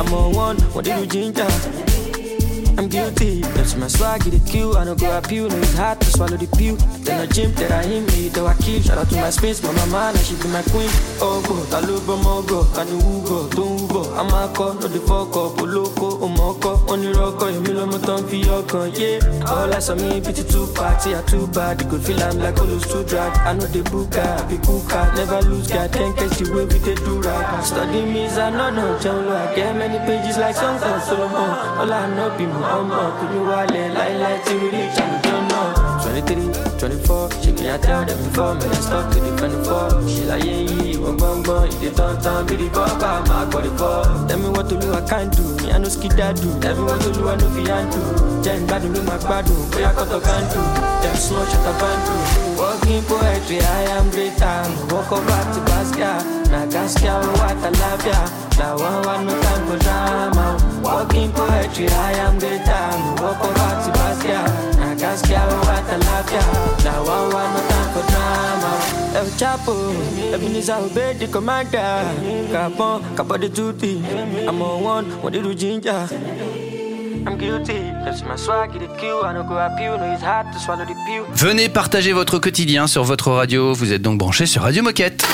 I'm 0.00 0.12
on 0.12 0.32
one, 0.34 0.56
what 0.74 0.84
did 0.84 0.98
you 0.98 1.06
ginger? 1.06 1.92
I'm 2.78 2.88
guilty. 2.88 3.42
That's 3.54 3.76
my 3.76 3.86
swag, 3.86 4.26
a 4.26 4.38
kill. 4.40 4.76
I 4.76 4.84
don't 4.84 4.98
go 4.98 5.20
you. 5.30 5.48
No, 5.48 5.56
it's 5.58 5.76
hard 5.76 6.00
to 6.00 6.06
swallow 6.06 6.36
the 6.36 6.46
pill. 6.56 6.76
Then 7.04 7.20
I 7.20 7.26
gym, 7.26 7.52
that 7.54 7.70
I 7.70 7.84
hit 7.84 8.06
me, 8.16 8.28
though 8.30 8.46
I 8.46 8.54
kill. 8.54 8.80
Shout 8.80 8.98
out 8.98 9.08
to 9.10 9.16
my 9.16 9.30
space, 9.30 9.62
my 9.62 9.70
mama, 9.72 10.12
now 10.12 10.22
she 10.22 10.34
be 10.36 10.48
my 10.48 10.62
queen. 10.62 10.88
Oh, 11.20 11.42
go, 11.46 11.54
Taluba 11.70 12.16
Mogo, 12.18 12.64
Kanu 12.74 12.98
Ugo, 12.98 13.48
Tumbo. 13.48 14.16
I'm 14.18 14.26
a 14.32 14.52
call, 14.54 14.74
no 14.74 14.88
the 14.88 14.98
fuck 15.00 15.36
up, 15.36 15.60
Oloko, 15.62 16.18
Omoko, 16.20 16.81
onírọ́kọ̀ 16.92 17.48
èmi 17.56 17.70
lọ́mọ 17.78 17.98
tán 18.06 18.20
fi 18.28 18.38
ọkàn 18.58 18.88
Yeah, 19.00 19.50
all 19.52 19.72
eyes 19.74 19.88
on 19.90 19.96
me 20.00 20.20
bíi 20.24 20.44
too 20.52 20.66
party 20.76 21.14
i 21.14 21.20
too 21.30 21.46
bad. 21.54 21.80
You 21.80 21.88
go 21.90 21.98
feel 21.98 22.22
am 22.22 22.38
like 22.38 22.58
oh, 22.60 22.64
olus 22.64 22.84
too 22.90 23.02
drag. 23.10 23.32
I 23.48 23.52
know 23.56 23.66
dey 23.74 23.82
book 23.90 24.10
guy 24.10 24.28
àbí 24.40 24.56
kúkà 24.66 25.00
never 25.16 25.40
lose 25.48 25.68
guy 25.74 25.88
ten 25.94 26.12
catch 26.18 26.36
the 26.38 26.44
way 26.54 26.64
we 26.70 26.78
dey 26.86 26.94
do 27.04 27.20
rap. 27.24 27.64
Study 27.64 28.00
me 28.12 28.24
is 28.26 28.36
anọ́nà 28.46 28.84
jẹun 29.02 29.20
lọ 29.28 29.34
i 29.44 29.46
get 29.56 29.72
many 29.80 29.98
pages 30.06 30.36
like 30.42 30.56
songs 30.62 30.82
on 30.90 31.00
solomon 31.08 31.50
ọlá 31.82 31.98
my 32.16 32.26
bímọ 32.36 32.60
ọmọ 32.78 32.98
kò 33.18 33.24
ní 33.32 33.38
wálẹ̀ 33.48 33.86
láíláí 33.96 34.14
like 34.22 34.54
we 34.60 34.68
reach 34.74 34.98
àlùjọ 35.04 35.36
know. 35.48 35.68
twenty 36.02 36.22
three. 36.28 36.71
24, 36.82 37.30
she 37.46 37.50
I 37.70 37.78
tell 37.78 38.04
them 38.04 38.18
before, 38.26 38.56
me, 38.56 38.66
I 38.66 38.74
stop 38.82 39.14
to 39.14 39.20
the 39.20 39.62
fall. 39.62 40.02
She 40.08 40.24
like, 40.24 40.42
yeah, 40.42 40.66
yeah, 40.82 40.98
one 40.98 41.16
bong 41.16 41.42
bong, 41.44 41.68
if 41.68 41.78
they 41.78 41.94
turn, 41.94 42.42
be 42.50 42.56
the 42.58 42.68
baba, 42.74 43.22
my 43.30 43.46
body 43.46 43.70
fall. 43.78 44.02
Tell 44.26 44.38
me 44.42 44.48
what 44.50 44.68
to 44.68 44.74
do, 44.74 44.92
I 44.92 45.00
can't 45.06 45.30
do, 45.30 45.46
me, 45.62 45.70
I 45.70 45.78
know 45.78 45.86
skid 45.86 46.18
that 46.18 46.34
do. 46.42 46.50
Tell 46.58 46.74
me 46.74 46.82
what 46.82 47.00
to 47.02 47.12
do, 47.14 47.28
I 47.28 47.36
know 47.38 47.50
fi 47.54 47.70
and 47.70 47.86
do. 47.86 48.02
Jen 48.42 48.66
bad, 48.66 48.82
do 48.82 49.00
my 49.06 49.14
bad, 49.22 49.46
do, 49.46 49.54
boy, 49.70 49.86
I 49.86 49.94
got 49.94 50.10
to 50.10 50.18
can 50.26 50.42
do. 50.50 50.58
Them 51.06 51.14
small 51.22 51.46
shut 51.46 51.66
up 51.70 51.82
and 51.86 52.02
do. 52.02 52.14
Walking 52.58 53.02
poetry, 53.06 53.62
I 53.62 53.82
am 53.94 54.10
great 54.10 54.34
time. 54.34 54.74
Walk 54.90 55.12
over 55.14 55.38
to 55.54 55.60
Basquiat, 55.62 56.50
now 56.50 56.66
Gaskia, 56.66 57.14
what 57.38 57.62
I 57.62 57.70
love 57.78 58.02
ya. 58.02 58.26
Now 58.58 58.74
one, 58.74 59.06
one, 59.06 59.26
no 59.30 59.34
time 59.38 59.66
for 59.70 59.78
drama. 59.78 60.58
Walking 60.82 61.30
poetry, 61.30 61.86
I 61.86 62.12
am 62.26 62.40
great 62.42 62.66
time. 62.66 63.22
Walk 63.22 63.38
over 63.38 63.70
to 63.86 63.90
Basquiat, 63.94 64.71
now 65.02 65.14
Gaskia, 65.14 65.42
what 65.66 65.84
I 65.84 65.96
love 65.96 66.32
ya. 66.32 66.42
Now 66.84 67.04
one, 67.04 67.32
one, 67.34 67.54
no 67.54 67.60
time 67.68 67.88
for 67.92 68.04
drama. 68.10 68.72
El 69.14 69.26
Chapo, 69.36 69.74
Ebenezer 70.32 70.74
obey 70.74 71.14
the 71.14 71.26
commander. 71.26 72.02
Capon, 72.52 73.02
capo 73.16 73.36
the 73.36 73.48
duty. 73.48 74.02
I'm 74.46 74.62
on 74.62 74.82
one, 74.82 75.22
what 75.22 75.32
did 75.32 75.44
you 75.44 75.54
ginger? 75.54 76.08
I'm 77.26 77.36
guilty. 77.36 77.92
Venez 81.34 81.68
partager 81.68 82.12
votre 82.12 82.38
quotidien 82.38 82.86
sur 82.86 83.04
votre 83.04 83.30
radio. 83.30 83.72
Vous 83.72 83.92
êtes 83.92 84.02
donc 84.02 84.18
branchés 84.18 84.46
sur 84.46 84.62
Radio 84.62 84.82
Moquette. 84.82 85.24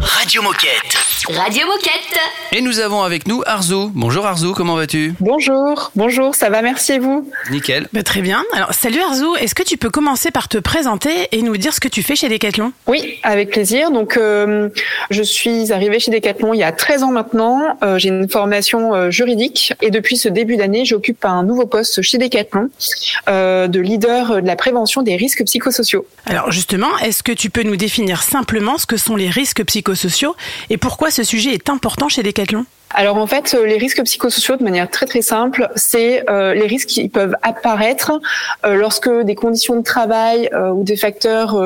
Radio 0.00 0.42
Moquette. 0.42 0.96
Radio 1.28 1.66
Moquette. 1.66 2.18
Et 2.52 2.62
nous 2.62 2.80
avons 2.80 3.02
avec 3.02 3.28
nous 3.28 3.42
Arzu. 3.46 3.90
Bonjour 3.94 4.26
Arzu, 4.26 4.52
comment 4.54 4.74
vas-tu? 4.74 5.14
Bonjour, 5.20 5.92
bonjour, 5.94 6.34
ça 6.34 6.48
va, 6.48 6.62
merci 6.62 6.92
et 6.92 6.98
vous? 6.98 7.30
Nickel. 7.50 7.86
Bah, 7.92 8.02
très 8.02 8.22
bien. 8.22 8.42
Alors, 8.54 8.72
salut 8.72 9.00
Arzu, 9.00 9.26
est-ce 9.38 9.54
que 9.54 9.62
tu 9.62 9.76
peux 9.76 9.90
commencer 9.90 10.30
par 10.30 10.48
te 10.48 10.56
présenter 10.58 11.28
et 11.32 11.42
nous 11.42 11.56
dire 11.58 11.74
ce 11.74 11.80
que 11.80 11.88
tu 11.88 12.02
fais 12.02 12.16
chez 12.16 12.28
Decathlon? 12.28 12.72
Oui, 12.86 13.18
avec 13.22 13.50
plaisir. 13.50 13.90
Donc, 13.90 14.16
euh, 14.16 14.70
je 15.10 15.22
suis 15.22 15.72
arrivée 15.72 16.00
chez 16.00 16.10
Decathlon 16.10 16.54
il 16.54 16.58
y 16.60 16.64
a 16.64 16.72
13 16.72 17.02
ans 17.02 17.12
maintenant. 17.12 17.78
Euh, 17.82 17.98
J'ai 17.98 18.08
une 18.08 18.28
formation 18.28 18.94
euh, 18.94 19.10
juridique 19.10 19.74
et 19.82 19.90
depuis 19.90 20.16
ce 20.16 20.28
début 20.28 20.56
d'année, 20.56 20.84
j'occupe 20.84 21.09
un 21.22 21.42
nouveau 21.42 21.66
poste 21.66 22.02
chez 22.02 22.18
Decathlon 22.18 22.70
euh, 23.28 23.68
de 23.68 23.80
leader 23.80 24.42
de 24.42 24.46
la 24.46 24.56
prévention 24.56 25.02
des 25.02 25.16
risques 25.16 25.44
psychosociaux. 25.44 26.06
Alors 26.26 26.50
justement, 26.50 26.98
est-ce 26.98 27.22
que 27.22 27.32
tu 27.32 27.50
peux 27.50 27.62
nous 27.62 27.76
définir 27.76 28.22
simplement 28.22 28.78
ce 28.78 28.86
que 28.86 28.96
sont 28.96 29.16
les 29.16 29.30
risques 29.30 29.64
psychosociaux 29.64 30.36
et 30.68 30.76
pourquoi 30.76 31.10
ce 31.10 31.24
sujet 31.24 31.52
est 31.52 31.68
important 31.70 32.08
chez 32.08 32.22
Decathlon? 32.22 32.64
Alors 32.92 33.18
en 33.18 33.26
fait, 33.26 33.54
euh, 33.54 33.66
les 33.66 33.78
risques 33.78 34.02
psychosociaux, 34.02 34.56
de 34.56 34.64
manière 34.64 34.90
très 34.90 35.06
très 35.06 35.22
simple, 35.22 35.68
c'est 35.76 36.28
euh, 36.28 36.54
les 36.54 36.66
risques 36.66 36.88
qui 36.88 37.08
peuvent 37.08 37.36
apparaître 37.42 38.12
euh, 38.66 38.74
lorsque 38.74 39.08
des 39.08 39.36
conditions 39.36 39.76
de 39.76 39.84
travail 39.84 40.50
ou 40.74 40.82
des 40.82 40.96
facteurs 40.96 41.60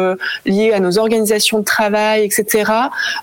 liés 0.44 0.72
à 0.72 0.80
nos 0.80 0.98
organisations 0.98 1.58
de 1.58 1.64
travail, 1.64 2.24
etc., 2.24 2.72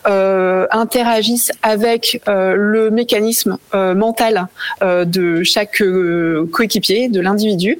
interagissent 0.05 1.51
avec 1.61 2.21
le 2.27 2.89
mécanisme 2.89 3.57
mental 3.73 4.47
de 4.81 5.43
chaque 5.43 5.83
coéquipier, 6.51 7.09
de 7.09 7.21
l'individu. 7.21 7.79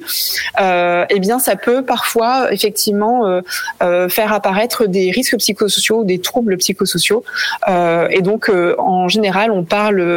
Eh 0.58 1.18
bien, 1.20 1.38
ça 1.38 1.56
peut 1.56 1.82
parfois 1.82 2.52
effectivement 2.52 3.40
faire 3.80 4.32
apparaître 4.32 4.86
des 4.86 5.10
risques 5.10 5.36
psychosociaux, 5.38 6.04
des 6.04 6.20
troubles 6.20 6.56
psychosociaux. 6.58 7.24
Et 7.68 8.22
donc, 8.22 8.50
en 8.78 9.08
général, 9.08 9.50
on 9.50 9.64
parle 9.64 10.11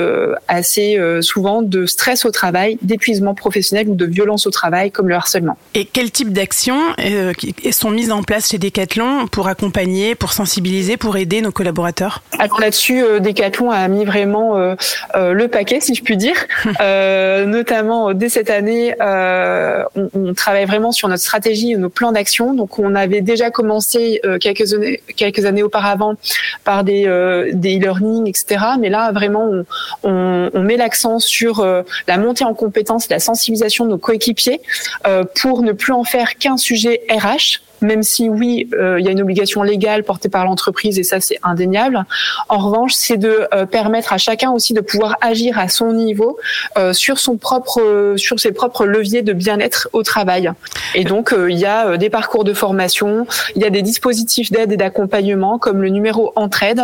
assez 0.47 0.97
euh, 0.97 1.21
souvent 1.21 1.61
de 1.61 1.85
stress 1.85 2.25
au 2.25 2.31
travail, 2.31 2.77
d'épuisement 2.81 3.33
professionnel 3.33 3.89
ou 3.89 3.95
de 3.95 4.05
violence 4.05 4.47
au 4.47 4.51
travail, 4.51 4.91
comme 4.91 5.09
le 5.09 5.15
harcèlement. 5.15 5.57
Et 5.73 5.85
quel 5.85 6.11
type 6.11 6.31
d'actions 6.31 6.81
euh, 6.99 7.33
sont 7.71 7.89
mises 7.89 8.11
en 8.11 8.23
place 8.23 8.49
chez 8.49 8.57
Decathlon 8.57 9.27
pour 9.27 9.47
accompagner, 9.47 10.15
pour 10.15 10.33
sensibiliser, 10.33 10.97
pour 10.97 11.17
aider 11.17 11.41
nos 11.41 11.51
collaborateurs? 11.51 12.23
Alors 12.39 12.59
là-dessus, 12.59 13.03
euh, 13.03 13.19
Decathlon 13.19 13.71
a 13.71 13.87
mis 13.87 14.05
vraiment 14.05 14.57
euh, 14.57 14.75
euh, 15.15 15.33
le 15.33 15.47
paquet, 15.47 15.79
si 15.79 15.95
je 15.95 16.03
puis 16.03 16.17
dire. 16.17 16.35
Euh, 16.81 17.45
notamment 17.45 18.09
euh, 18.09 18.13
dès 18.13 18.27
cette 18.29 18.49
année, 18.49 18.93
euh, 19.01 19.83
on, 19.95 20.09
on 20.13 20.33
travaille 20.33 20.65
vraiment 20.65 20.91
sur 20.91 21.07
notre 21.07 21.23
stratégie 21.23 21.71
et 21.71 21.77
nos 21.77 21.89
plans 21.89 22.11
d'action. 22.11 22.53
Donc, 22.53 22.79
on 22.79 22.95
avait 22.95 23.21
déjà 23.21 23.49
commencé 23.49 24.19
euh, 24.25 24.37
quelques 24.37 24.73
années, 24.73 25.01
quelques 25.15 25.45
années 25.45 25.63
auparavant 25.63 26.15
par 26.63 26.83
des 26.83 27.05
euh, 27.07 27.51
des 27.53 27.77
e-learning, 27.77 28.27
etc. 28.27 28.63
Mais 28.79 28.89
là, 28.89 29.11
vraiment, 29.11 29.45
on, 29.45 29.65
on, 30.03 30.49
met 30.55 30.77
l'accent 30.77 31.19
sur 31.19 31.59
euh, 31.59 31.83
la 32.07 32.17
montée 32.17 32.43
en 32.43 32.53
compétences, 32.53 33.09
la 33.09 33.19
sensibilisation 33.19 33.85
de 33.85 33.91
nos 33.91 33.97
coéquipiers 33.97 34.61
euh, 35.05 35.23
pour 35.41 35.61
ne 35.61 35.71
plus 35.71 35.93
en 35.93 36.03
faire 36.03 36.35
qu'un 36.35 36.57
sujet 36.57 37.01
RH 37.09 37.61
même 37.85 38.03
si 38.03 38.29
oui, 38.29 38.69
euh, 38.73 38.99
il 38.99 39.05
y 39.05 39.09
a 39.09 39.11
une 39.11 39.21
obligation 39.21 39.63
légale 39.63 40.03
portée 40.03 40.29
par 40.29 40.43
l'entreprise 40.45 40.99
et 40.99 41.03
ça 41.03 41.19
c'est 41.21 41.39
indéniable. 41.43 42.03
En 42.49 42.57
revanche, 42.57 42.93
c'est 42.93 43.17
de 43.17 43.47
euh, 43.53 43.65
permettre 43.65 44.11
à 44.13 44.17
chacun 44.17 44.51
aussi 44.51 44.73
de 44.73 44.81
pouvoir 44.81 45.15
agir 45.21 45.57
à 45.59 45.67
son 45.69 45.93
niveau 45.93 46.37
euh, 46.77 46.93
sur 46.93 47.19
son 47.19 47.37
propre, 47.37 48.13
sur 48.17 48.39
ses 48.39 48.51
propres 48.51 48.85
leviers 48.85 49.21
de 49.21 49.33
bien-être 49.33 49.87
au 49.93 50.03
travail. 50.03 50.51
Et 50.95 51.03
donc 51.03 51.33
il 51.49 51.57
y 51.57 51.65
a 51.65 51.97
des 51.97 52.09
parcours 52.09 52.43
de 52.43 52.53
formation, 52.53 53.27
il 53.55 53.61
y 53.61 53.65
a 53.65 53.69
des 53.69 53.81
dispositifs 53.81 54.51
d'aide 54.51 54.71
et 54.71 54.77
d'accompagnement 54.77 55.57
comme 55.59 55.81
le 55.81 55.89
numéro 55.89 56.33
Entraide 56.35 56.81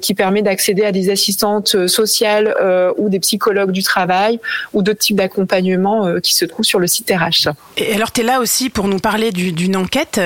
qui 0.00 0.14
permet 0.14 0.42
d'accéder 0.42 0.84
à 0.84 0.92
des 0.92 1.10
assistantes 1.10 1.86
sociales 1.88 2.54
ou 2.96 3.08
des 3.08 3.20
psychologues 3.20 3.72
du 3.72 3.82
travail 3.82 4.40
ou 4.72 4.82
d'autres 4.82 5.00
types 5.00 5.16
d'accompagnement 5.16 6.20
qui 6.22 6.34
se 6.34 6.44
trouvent 6.44 6.64
sur 6.64 6.78
le 6.78 6.86
site 6.86 7.10
RH. 7.10 7.48
Et 7.76 7.94
alors, 7.94 8.12
tu 8.12 8.20
es 8.20 8.24
là 8.24 8.40
aussi 8.40 8.70
pour 8.70 8.88
nous 8.88 8.98
parler 8.98 9.32
du- 9.32 9.52
d'une 9.52 9.76
enquête, 9.76 10.20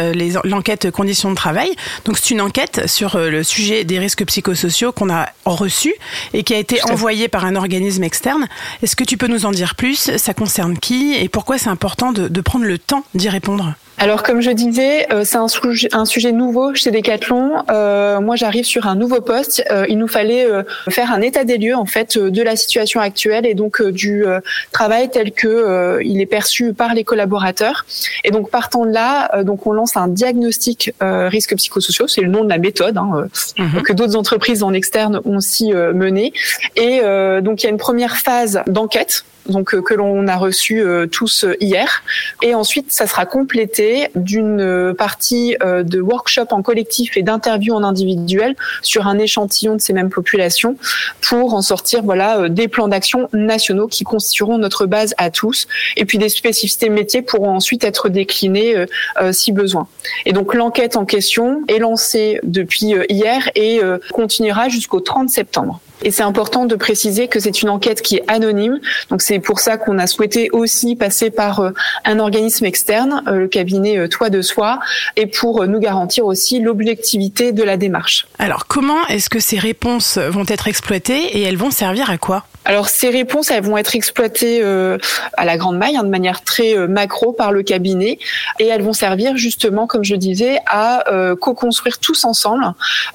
l'enquête 0.45 0.91
conditions 0.91 1.31
de 1.31 1.37
travail. 1.37 1.71
Donc, 2.05 2.19
c'est 2.19 2.31
une 2.31 2.41
enquête 2.41 2.87
sur 2.87 3.17
euh, 3.17 3.31
le 3.31 3.43
sujet 3.43 3.85
des 3.85 3.99
risques 3.99 4.25
psychosociaux 4.25 4.93
qu'on 4.93 5.11
a 5.11 5.29
reçu 5.45 5.95
et 6.33 6.43
qui 6.43 6.55
a 6.55 6.59
été 6.59 6.83
envoyée 6.91 7.29
par 7.29 7.45
un 7.45 7.57
organisme 7.57 8.03
externe. 8.03 8.47
Est-ce 8.83 8.97
que 8.97 9.05
tu 9.05 9.17
peux 9.17 9.29
nous 9.29 9.47
en 9.47 9.51
dire 9.51 9.75
plus? 9.75 10.17
Ça 10.17 10.35
concerne 10.35 10.79
qui? 10.79 11.15
Et 11.15 11.29
pourquoi 11.29 11.59
c'est 11.59 11.71
important 11.71 12.13
de, 12.13 12.29
de 12.29 12.41
prendre 12.41 12.65
le 12.65 12.79
temps 12.79 13.05
d'y 13.15 13.29
répondre? 13.29 13.75
Alors, 14.03 14.23
comme 14.23 14.41
je 14.41 14.51
disais, 14.51 15.13
euh, 15.13 15.25
c'est 15.27 15.37
un, 15.37 15.49
sujet- 15.49 15.91
un 15.93 16.07
sujet 16.07 16.33
nouveau 16.33 16.75
chez 16.75 16.91
Decathlon. 16.91 17.65
Euh, 17.71 18.19
moi, 18.21 18.35
j'arrive 18.35 18.65
sur 18.65 18.87
un 18.87 18.95
nouveau 18.95 19.21
poste. 19.21 19.63
Euh, 19.71 19.85
il 19.91 19.99
nous 19.99 20.09
fallait 20.09 20.47
euh, 20.47 20.63
faire 20.89 21.13
un 21.13 21.21
état 21.21 21.45
des 21.45 21.59
lieux 21.59 21.77
en 21.77 21.85
fait 21.85 22.17
euh, 22.17 22.31
de 22.31 22.43
la 22.43 22.57
situation 22.57 23.01
actuelle 23.01 23.45
et 23.45 23.53
donc 23.53 23.83
euh, 23.83 23.93
du 23.93 24.25
euh, 24.25 24.41
travail 24.73 25.11
tel 25.11 25.33
que 25.33 25.49
euh, 25.49 26.03
il 26.03 26.19
est 26.23 26.27
perçu 26.27 26.73
par 26.73 26.95
les 26.95 27.05
collaborateurs. 27.05 27.85
Et 28.25 28.31
donc, 28.31 28.49
partant 28.49 28.87
de 28.87 28.91
là, 28.91 29.31
euh, 29.35 29.45
donc 29.45 29.67
on 29.67 29.73
lance 29.73 29.90
un 29.99 30.09
diagnostic 30.09 30.93
euh, 31.03 31.29
risques 31.29 31.57
psychosociaux. 31.57 32.07
C'est 32.09 32.21
le 32.21 32.29
nom 32.29 32.45
de 32.45 32.49
la 32.49 32.59
méthode 32.59 32.97
hein, 32.97 33.29
euh, 33.59 33.81
que 33.83 33.93
d'autres 33.93 34.17
entreprises 34.17 34.63
en 34.63 34.73
externe 34.73 35.21
ont 35.25 35.37
aussi 35.37 35.73
euh, 35.73 35.93
mené. 35.93 36.33
Et 36.77 37.01
euh, 37.03 37.41
donc, 37.41 37.63
il 37.63 37.67
y 37.67 37.69
a 37.69 37.71
une 37.71 37.79
première 37.79 38.17
phase 38.17 38.63
d'enquête 38.67 39.25
donc 39.51 39.75
euh, 39.75 39.83
que 39.83 39.95
l'on 39.95 40.27
a 40.27 40.37
reçu 40.37 40.81
euh, 40.81 41.07
tous 41.07 41.45
euh, 41.45 41.55
hier. 41.61 42.03
Et 42.43 42.55
ensuite, 42.55 42.93
ça 42.93 43.07
sera 43.07 43.27
complété 43.27 44.09
d'une 44.15 44.95
partie 44.97 45.57
de 45.61 46.01
workshop 46.01 46.47
en 46.51 46.63
collectif 46.63 47.17
et 47.17 47.23
d'interviews 47.23 47.75
en 47.75 47.83
individuel 47.83 48.57
sur 48.83 49.07
un 49.07 49.19
échantillon 49.19 49.77
de 49.77 49.81
ces 49.81 49.93
mêmes 49.93 50.11
populations 50.11 50.77
pour 51.21 51.55
en 51.55 51.63
sortir 51.63 52.03
voilà 52.03 52.49
des 52.49 52.69
plans 52.69 52.89
d'action 52.89 53.29
nationaux 53.33 53.89
qui 53.89 54.05
constitueront 54.05 54.59
notre 54.59 54.87
base 54.87 55.15
à 55.19 55.31
tous 55.31 55.67
et 55.97 56.05
puis 56.05 56.19
des 56.19 56.29
spécificités 56.29 56.89
métiers 56.89 57.23
pourront 57.23 57.55
ensuite 57.55 57.85
être 57.85 58.09
déclinées 58.09 58.85
si 59.33 59.53
besoin. 59.53 59.89
Et 60.27 60.33
donc 60.33 60.55
l'enquête 60.55 60.97
en 60.97 61.05
question 61.05 61.63
est 61.69 61.79
lancée 61.79 62.41
depuis 62.43 62.95
hier 63.09 63.51
et 63.55 63.81
continuera 64.13 64.69
jusqu'au 64.69 65.01
30 65.01 65.31
septembre. 65.31 65.81
Et 66.03 66.11
c'est 66.11 66.23
important 66.23 66.65
de 66.65 66.75
préciser 66.75 67.29
que 67.29 67.41
c'est 67.41 67.63
une 67.63 67.69
enquête 67.69 68.03
qui 68.03 68.17
est 68.17 68.25
anonyme. 68.29 68.81
Donc 69.11 69.23
c'est 69.23 69.39
pour 69.39 69.61
ça 69.61 69.77
qu'on 69.77 69.99
a 69.99 70.07
souhaité 70.07 70.51
aussi 70.53 70.97
passer 70.97 71.31
par 71.31 71.61
euh, 71.61 71.71
un 72.05 72.19
organisme 72.19 72.65
externe, 72.65 73.23
euh, 73.27 73.37
le 73.37 73.49
cabinet 73.49 73.99
euh, 73.99 74.09
Toi 74.09 74.31
de 74.31 74.43
Soi, 74.43 74.81
et 75.17 75.27
pour 75.27 75.67
nous 75.67 75.79
garantir 75.79 76.27
aussi 76.27 76.61
l'objectivité 76.61 77.53
de 77.53 77.63
la 77.63 77.77
démarche. 77.77 78.27
Alors, 78.39 78.67
comment 78.67 79.07
est-ce 79.09 79.29
que 79.29 79.41
ces 79.41 79.59
réponses 79.59 80.19
vont 80.19 80.45
être 80.49 80.69
exploitées 80.69 81.39
et 81.39 81.43
elles 81.43 81.57
vont 81.57 81.71
servir 81.71 82.11
à 82.11 82.19
quoi? 82.19 82.45
Alors 82.67 82.89
ces 82.89 83.09
réponses, 83.09 83.51
elles 83.51 83.65
vont 83.65 83.79
être 83.79 83.97
exploitées 83.97 84.61
euh, 84.63 84.99
à 85.37 85.47
la 85.47 85.57
grande 85.57 85.79
maille, 85.79 85.97
hein, 85.97 86.05
de 86.05 86.09
manière 86.09 86.45
très 86.45 86.77
euh, 86.77 86.87
macro 86.87 87.33
par 87.33 87.53
le 87.53 87.63
cabinet, 87.63 88.19
et 88.59 88.67
elles 88.67 88.83
vont 88.83 88.93
servir 88.93 89.37
justement, 89.37 89.87
comme 89.87 90.05
je 90.05 90.15
disais, 90.15 90.59
à 90.67 91.11
euh, 91.11 91.35
co-construire 91.37 91.99
tous 91.99 92.25
ensemble 92.25 92.65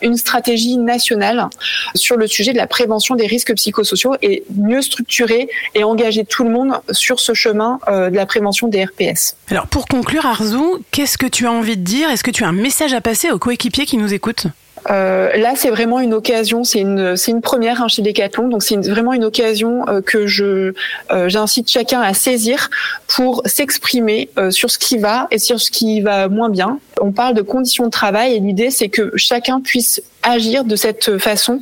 une 0.01 0.17
stratégie 0.17 0.77
nationale 0.77 1.47
sur 1.93 2.17
le 2.17 2.25
sujet 2.25 2.53
de 2.53 2.57
la 2.57 2.65
prévention 2.75 3.15
des 3.15 3.25
risques 3.25 3.53
psychosociaux 3.55 4.15
et 4.21 4.43
mieux 4.53 4.81
structurer 4.81 5.47
et 5.75 5.85
engager 5.85 6.25
tout 6.25 6.43
le 6.43 6.49
monde 6.49 6.73
sur 6.91 7.21
ce 7.21 7.33
chemin 7.33 7.79
euh, 7.87 8.09
de 8.09 8.17
la 8.17 8.25
prévention 8.25 8.67
des 8.67 8.83
RPS. 8.83 9.37
Alors, 9.49 9.67
pour 9.67 9.87
conclure, 9.87 10.25
Arzou, 10.25 10.79
qu'est-ce 10.91 11.17
que 11.17 11.25
tu 11.25 11.47
as 11.47 11.51
envie 11.53 11.77
de 11.77 11.83
dire? 11.83 12.09
Est-ce 12.09 12.23
que 12.23 12.31
tu 12.31 12.43
as 12.43 12.49
un 12.49 12.51
message 12.51 12.93
à 12.93 12.99
passer 12.99 13.31
aux 13.31 13.39
coéquipiers 13.39 13.85
qui 13.85 13.95
nous 13.95 14.13
écoutent? 14.13 14.47
Là, 14.89 15.53
c'est 15.55 15.69
vraiment 15.69 15.99
une 15.99 16.13
occasion, 16.13 16.63
c'est 16.63 16.79
une, 16.79 17.17
c'est 17.17 17.31
une 17.31 17.41
première 17.41 17.81
hein, 17.81 17.87
chez 17.87 18.01
Decathlon, 18.01 18.49
donc 18.49 18.63
c'est 18.63 18.77
vraiment 18.87 19.13
une 19.13 19.23
occasion 19.23 19.87
euh, 19.87 20.01
que 20.01 20.27
je, 20.27 20.73
euh, 21.11 21.29
j'incite 21.29 21.69
chacun 21.69 22.01
à 22.01 22.13
saisir 22.13 22.69
pour 23.07 23.41
s'exprimer 23.45 24.29
euh, 24.37 24.51
sur 24.51 24.69
ce 24.69 24.77
qui 24.77 24.97
va 24.97 25.27
et 25.31 25.39
sur 25.39 25.59
ce 25.59 25.71
qui 25.71 26.01
va 26.01 26.27
moins 26.27 26.49
bien. 26.49 26.79
On 27.01 27.11
parle 27.11 27.33
de 27.33 27.41
conditions 27.41 27.85
de 27.85 27.91
travail 27.91 28.35
et 28.35 28.39
l'idée, 28.39 28.71
c'est 28.71 28.89
que 28.89 29.11
chacun 29.15 29.61
puisse 29.61 30.01
agir 30.23 30.63
de 30.63 30.75
cette 30.75 31.17
façon 31.17 31.61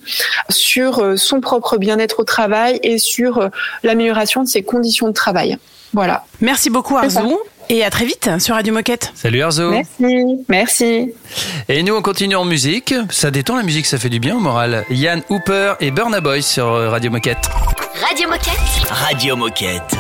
sur 0.49 0.99
euh, 0.99 1.15
son 1.17 1.41
propre 1.41 1.77
bien-être 1.77 2.21
au 2.21 2.23
travail 2.23 2.79
et 2.83 2.97
sur 2.97 3.37
euh, 3.37 3.49
l'amélioration 3.83 4.43
de 4.43 4.47
ses 4.47 4.63
conditions 4.63 5.07
de 5.07 5.13
travail. 5.13 5.57
Voilà. 5.91 6.25
Merci 6.41 6.69
beaucoup, 6.69 6.97
Arzou. 6.97 7.39
Et 7.73 7.83
à 7.83 7.89
très 7.89 8.05
vite 8.05 8.29
sur 8.37 8.53
Radio 8.53 8.71
Moquette. 8.71 9.11
Salut 9.15 9.41
Arzo. 9.41 9.71
Merci. 9.71 10.45
Merci. 10.47 11.11
Et 11.67 11.81
nous, 11.81 11.95
on 11.95 12.03
continue 12.03 12.35
en 12.35 12.45
musique. 12.45 12.93
Ça 13.09 13.31
détend 13.31 13.55
la 13.55 13.63
musique, 13.63 13.87
ça 13.87 13.97
fait 13.97 14.09
du 14.09 14.19
bien 14.19 14.35
au 14.35 14.39
moral. 14.39 14.85
Yann 14.91 15.23
Hooper 15.29 15.73
et 15.79 15.89
Burna 15.89 16.21
Boy 16.21 16.43
sur 16.43 16.67
euh, 16.67 16.91
Radio 16.91 17.09
Moquette. 17.09 17.49
Radio 17.99 18.29
Moquette. 18.29 18.59
Radio 18.91 19.35
Moquette. 19.35 19.95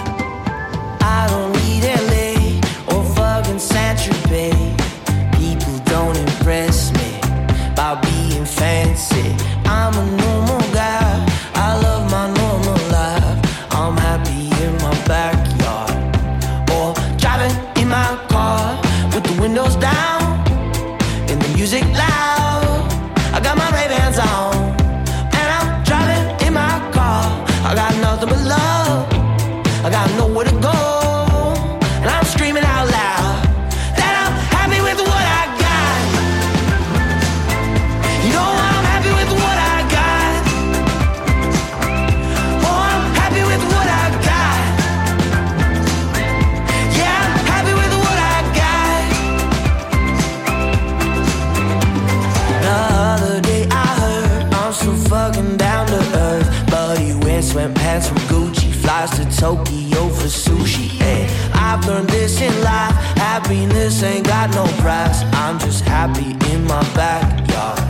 this 63.83 64.01
ain't 64.01 64.25
got 64.25 64.49
no 64.51 64.63
price. 64.81 65.23
I'm 65.33 65.59
just 65.59 65.83
happy 65.83 66.31
in 66.53 66.63
my 66.63 66.81
backyard 66.95 67.81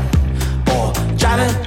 or 0.73 0.91
driving 1.17 1.62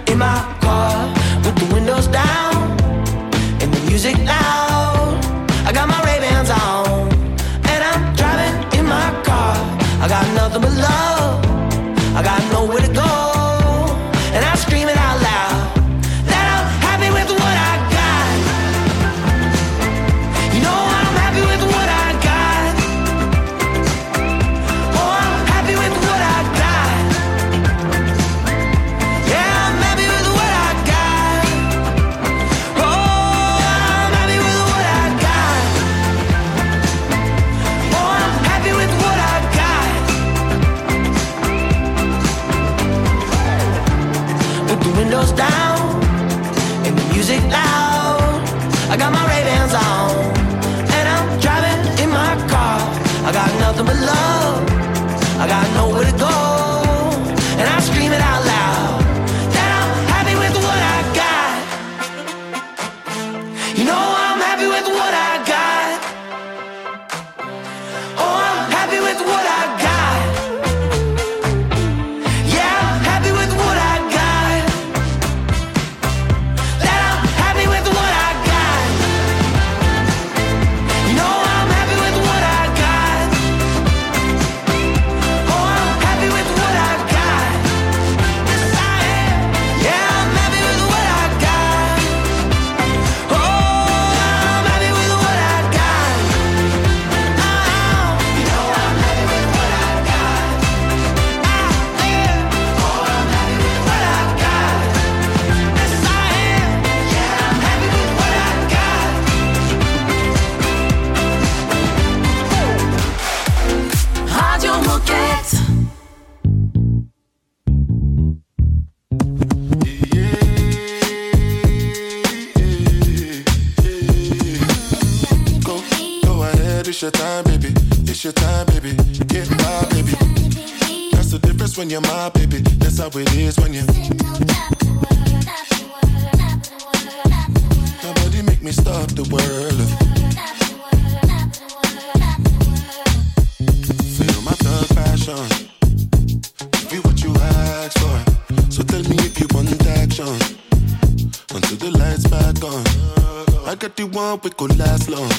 got 153.76 153.96
the 153.96 154.04
one 154.06 154.40
we 154.42 154.50
could 154.50 154.78
last 154.78 155.08
long. 155.10 155.30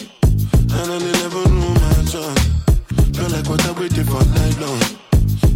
And 0.78 0.88
I 0.92 1.00
never 1.22 1.50
knew 1.50 1.74
my 1.74 1.98
job. 2.06 2.38
Feel 3.16 3.30
like 3.30 3.48
what 3.50 3.66
I 3.66 3.72
waited 3.72 4.06
for 4.06 4.24
night 4.38 4.58
long. 4.60 4.82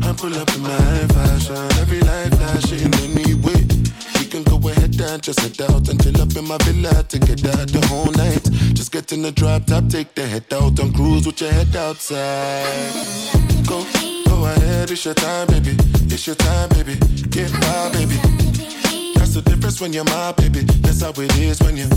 I 0.02 0.14
pull 0.14 0.34
up 0.34 0.50
in 0.56 0.62
my 0.62 1.08
fashion. 1.14 1.56
Every 1.82 2.00
life 2.02 2.34
flashing 2.38 2.94
anyway. 3.06 3.62
We 4.18 4.26
can 4.26 4.44
go 4.44 4.58
ahead 4.70 5.00
and 5.00 5.22
just 5.22 5.40
head 5.42 5.62
out 5.70 5.90
and 5.90 6.02
chill 6.02 6.22
up 6.22 6.36
in 6.36 6.48
my 6.48 6.58
villa 6.64 7.04
to 7.04 7.20
get 7.20 7.46
out 7.46 7.68
the 7.68 7.86
whole 7.88 8.12
night. 8.14 8.44
Just 8.74 8.92
get 8.92 9.12
in 9.12 9.22
the 9.22 9.32
drop 9.32 9.66
top, 9.66 9.88
take 9.88 10.16
the 10.16 10.26
head 10.26 10.46
out 10.52 10.80
and 10.80 10.94
cruise 10.96 11.26
with 11.26 11.40
your 11.42 11.52
head 11.52 11.76
outside. 11.76 12.94
Go, 13.68 13.86
go 14.26 14.46
ahead, 14.46 14.90
it's 14.90 15.06
your 15.06 15.14
time, 15.14 15.48
baby. 15.48 15.78
It's 16.10 16.26
your 16.26 16.36
time, 16.36 16.70
baby. 16.70 16.96
Get 17.30 17.52
by, 17.62 17.90
baby 17.94 18.41
the 19.44 19.50
difference 19.50 19.82
when 19.82 19.94
you're 19.94 20.04
my 20.06 20.32
baby. 20.34 20.62
That's 20.82 21.02
how 21.02 21.12
it 21.12 21.38
is 21.38 21.60
when 21.62 21.78
you. 21.78 21.88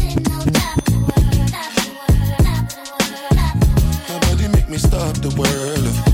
Nobody 4.08 4.48
make 4.48 4.68
me 4.68 4.78
stop 4.78 5.16
the 5.16 5.34
world. 5.36 6.13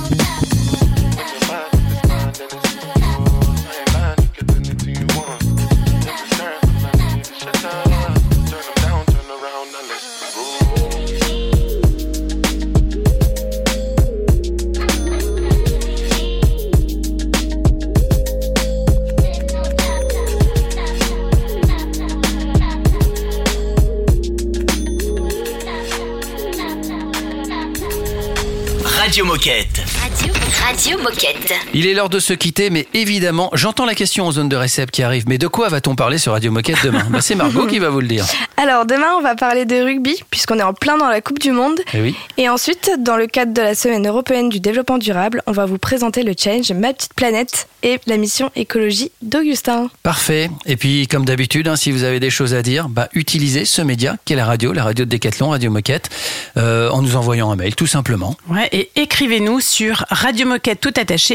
Radio 29.11 29.25
Moquette. 29.25 29.83
Radio, 29.99 30.33
Radio 30.61 30.97
Moquette. 30.99 31.30
Il 31.73 31.87
est 31.87 31.93
l'heure 31.93 32.09
de 32.09 32.19
se 32.19 32.33
quitter, 32.33 32.69
mais 32.69 32.87
évidemment, 32.93 33.49
j'entends 33.53 33.85
la 33.85 33.95
question 33.95 34.25
en 34.25 34.31
zone 34.31 34.49
de 34.49 34.55
récep 34.55 34.91
qui 34.91 35.03
arrive. 35.03 35.23
Mais 35.27 35.37
de 35.37 35.47
quoi 35.47 35.69
va-t-on 35.69 35.95
parler 35.95 36.17
sur 36.17 36.33
Radio 36.33 36.51
Moquette 36.51 36.83
demain? 36.83 37.05
Bah, 37.09 37.21
C'est 37.21 37.35
Margot 37.35 37.65
qui 37.67 37.79
va 37.79 37.89
vous 37.89 38.01
le 38.01 38.07
dire. 38.07 38.25
Alors 38.57 38.85
demain, 38.85 39.13
on 39.17 39.21
va 39.21 39.35
parler 39.35 39.65
de 39.65 39.75
rugby, 39.81 40.21
puisqu'on 40.29 40.59
est 40.59 40.63
en 40.63 40.73
plein 40.73 40.97
dans 40.97 41.07
la 41.09 41.21
Coupe 41.21 41.39
du 41.39 41.51
Monde. 41.51 41.79
Eh 41.93 42.01
oui. 42.01 42.15
Et 42.37 42.49
ensuite, 42.49 42.91
dans 42.99 43.17
le 43.17 43.27
cadre 43.27 43.53
de 43.53 43.61
la 43.61 43.75
Semaine 43.75 44.07
européenne 44.07 44.49
du 44.49 44.59
développement 44.59 44.97
durable, 44.97 45.41
on 45.47 45.51
va 45.51 45.65
vous 45.65 45.77
présenter 45.77 46.23
le 46.23 46.33
challenge 46.37 46.71
Ma 46.73 46.93
Petite 46.93 47.13
Planète 47.13 47.67
et 47.83 47.99
la 48.05 48.17
mission 48.17 48.51
écologie 48.55 49.11
d'Augustin. 49.21 49.89
Parfait. 50.03 50.49
Et 50.65 50.75
puis, 50.75 51.07
comme 51.07 51.25
d'habitude, 51.25 51.67
hein, 51.67 51.75
si 51.75 51.91
vous 51.91 52.03
avez 52.03 52.19
des 52.19 52.29
choses 52.29 52.53
à 52.53 52.61
dire, 52.61 52.89
bah, 52.89 53.09
utilisez 53.13 53.65
ce 53.65 53.81
média 53.81 54.17
qu'est 54.25 54.35
la 54.35 54.45
radio, 54.45 54.73
la 54.73 54.83
radio 54.83 55.05
de 55.05 55.09
Décathlon, 55.09 55.49
Radio 55.49 55.71
Moquette, 55.71 56.09
euh, 56.57 56.89
en 56.89 57.01
nous 57.01 57.15
envoyant 57.15 57.51
un 57.51 57.55
mail, 57.55 57.75
tout 57.75 57.87
simplement. 57.87 58.35
Ouais, 58.49 58.69
et 58.71 58.91
écrivez-nous 58.95 59.59
sur 59.59 60.05
radiomoquette 60.09 60.79
tout 60.81 60.93
attaché 60.97 61.30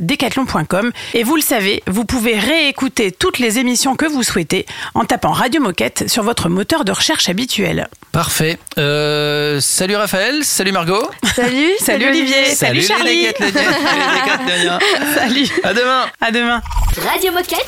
decathlon.com. 0.00 0.92
Et 1.14 1.22
vous 1.22 1.36
le 1.36 1.42
savez, 1.42 1.82
vous 1.86 2.04
pouvez 2.04 2.38
réécouter 2.38 3.12
toutes 3.12 3.38
les 3.38 3.58
émissions 3.58 3.96
que 3.96 4.06
vous 4.06 4.22
souhaitez 4.22 4.66
en 4.94 5.04
tapant 5.04 5.32
Radio 5.32 5.60
Moquette 5.60 6.08
sur 6.08 6.22
votre 6.22 6.48
moteur 6.48 6.84
de 6.84 6.92
recherche 6.92 7.28
habituel. 7.28 7.88
Parfait. 8.12 8.58
Euh, 8.78 9.60
salut 9.60 9.96
Raphaël, 9.96 10.44
salut 10.44 10.72
Margot. 10.72 11.10
Salut, 11.34 11.70
Salut 11.80 12.06
Olivier, 12.08 12.46
salut, 12.54 12.82
Charlie. 12.82 13.26
salut 13.26 13.34
les 13.40 13.52
décathloniens. 13.52 14.78
Salut. 15.14 15.48
À 15.62 15.74
demain. 15.74 16.06
À 16.20 16.30
demain. 16.30 16.62
Radio 17.10 17.32
Moquette. 17.32 17.66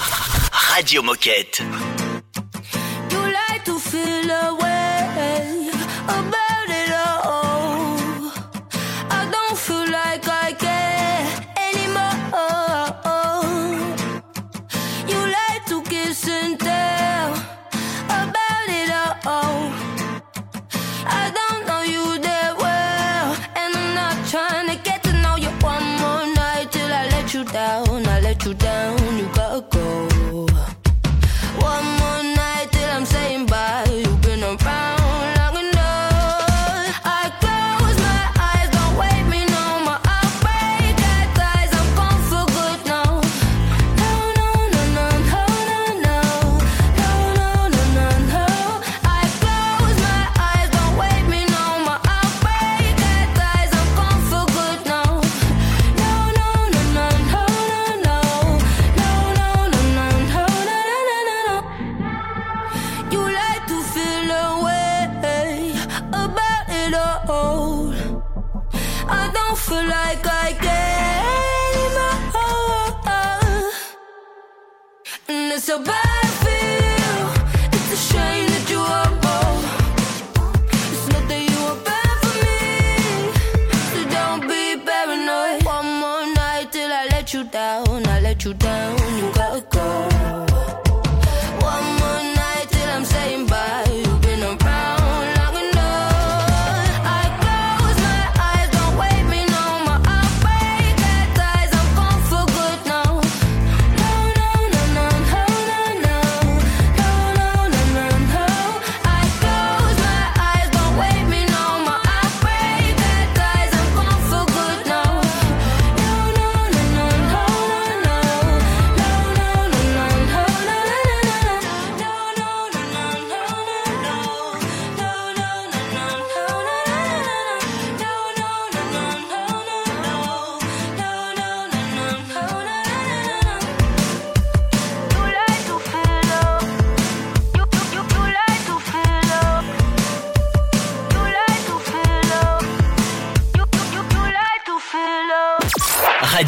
Radio 0.53 1.03
Moquette. 1.03 1.63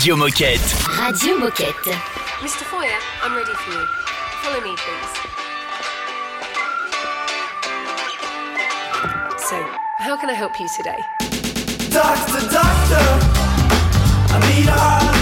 Radio 0.02 0.16
Moquette. 0.16 0.74
Radio 0.98 1.38
Moquette. 1.38 1.92
Mr. 2.40 2.64
Foyer, 2.64 2.98
I'm 3.22 3.36
ready 3.36 3.52
for 3.52 3.70
you. 3.70 3.86
Follow 4.42 4.60
me, 4.60 4.74
please. 4.74 5.14
So, 9.38 9.64
how 9.98 10.16
can 10.16 10.28
I 10.28 10.32
help 10.32 10.58
you 10.58 10.66
today? 10.66 10.98
Doctor, 11.88 12.40
doctor, 12.50 13.06
I 14.34 14.38
need 14.50 14.66
a 14.66 15.21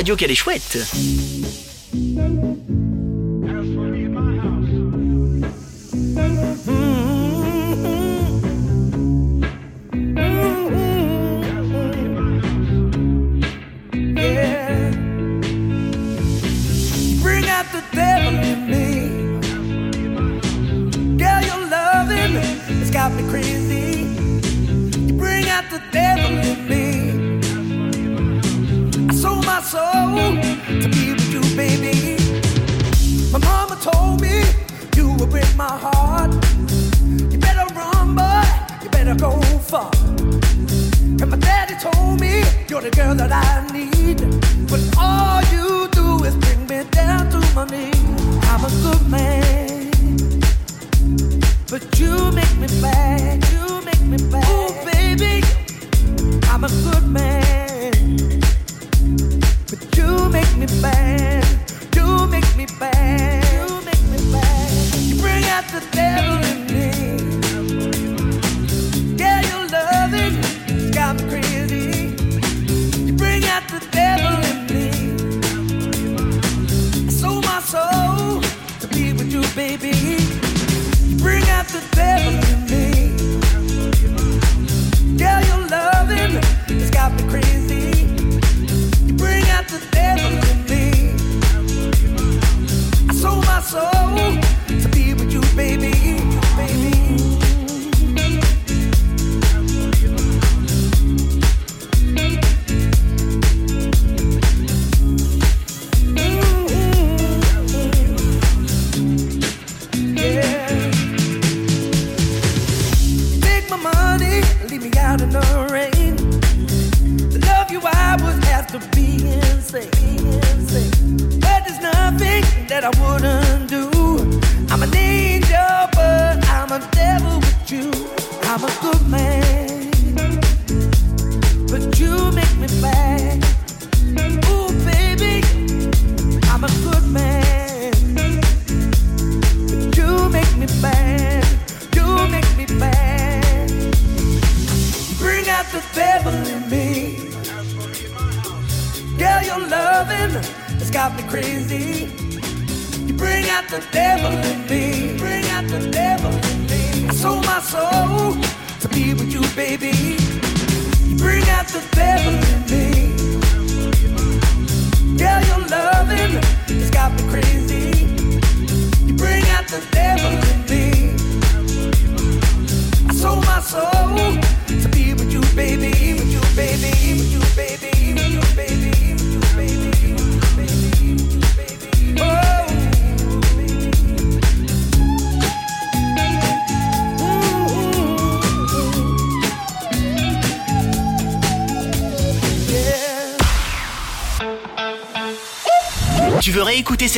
Radio 0.00 0.16
qu'elle 0.16 0.30
est 0.30 0.34
chouette. 0.34 0.78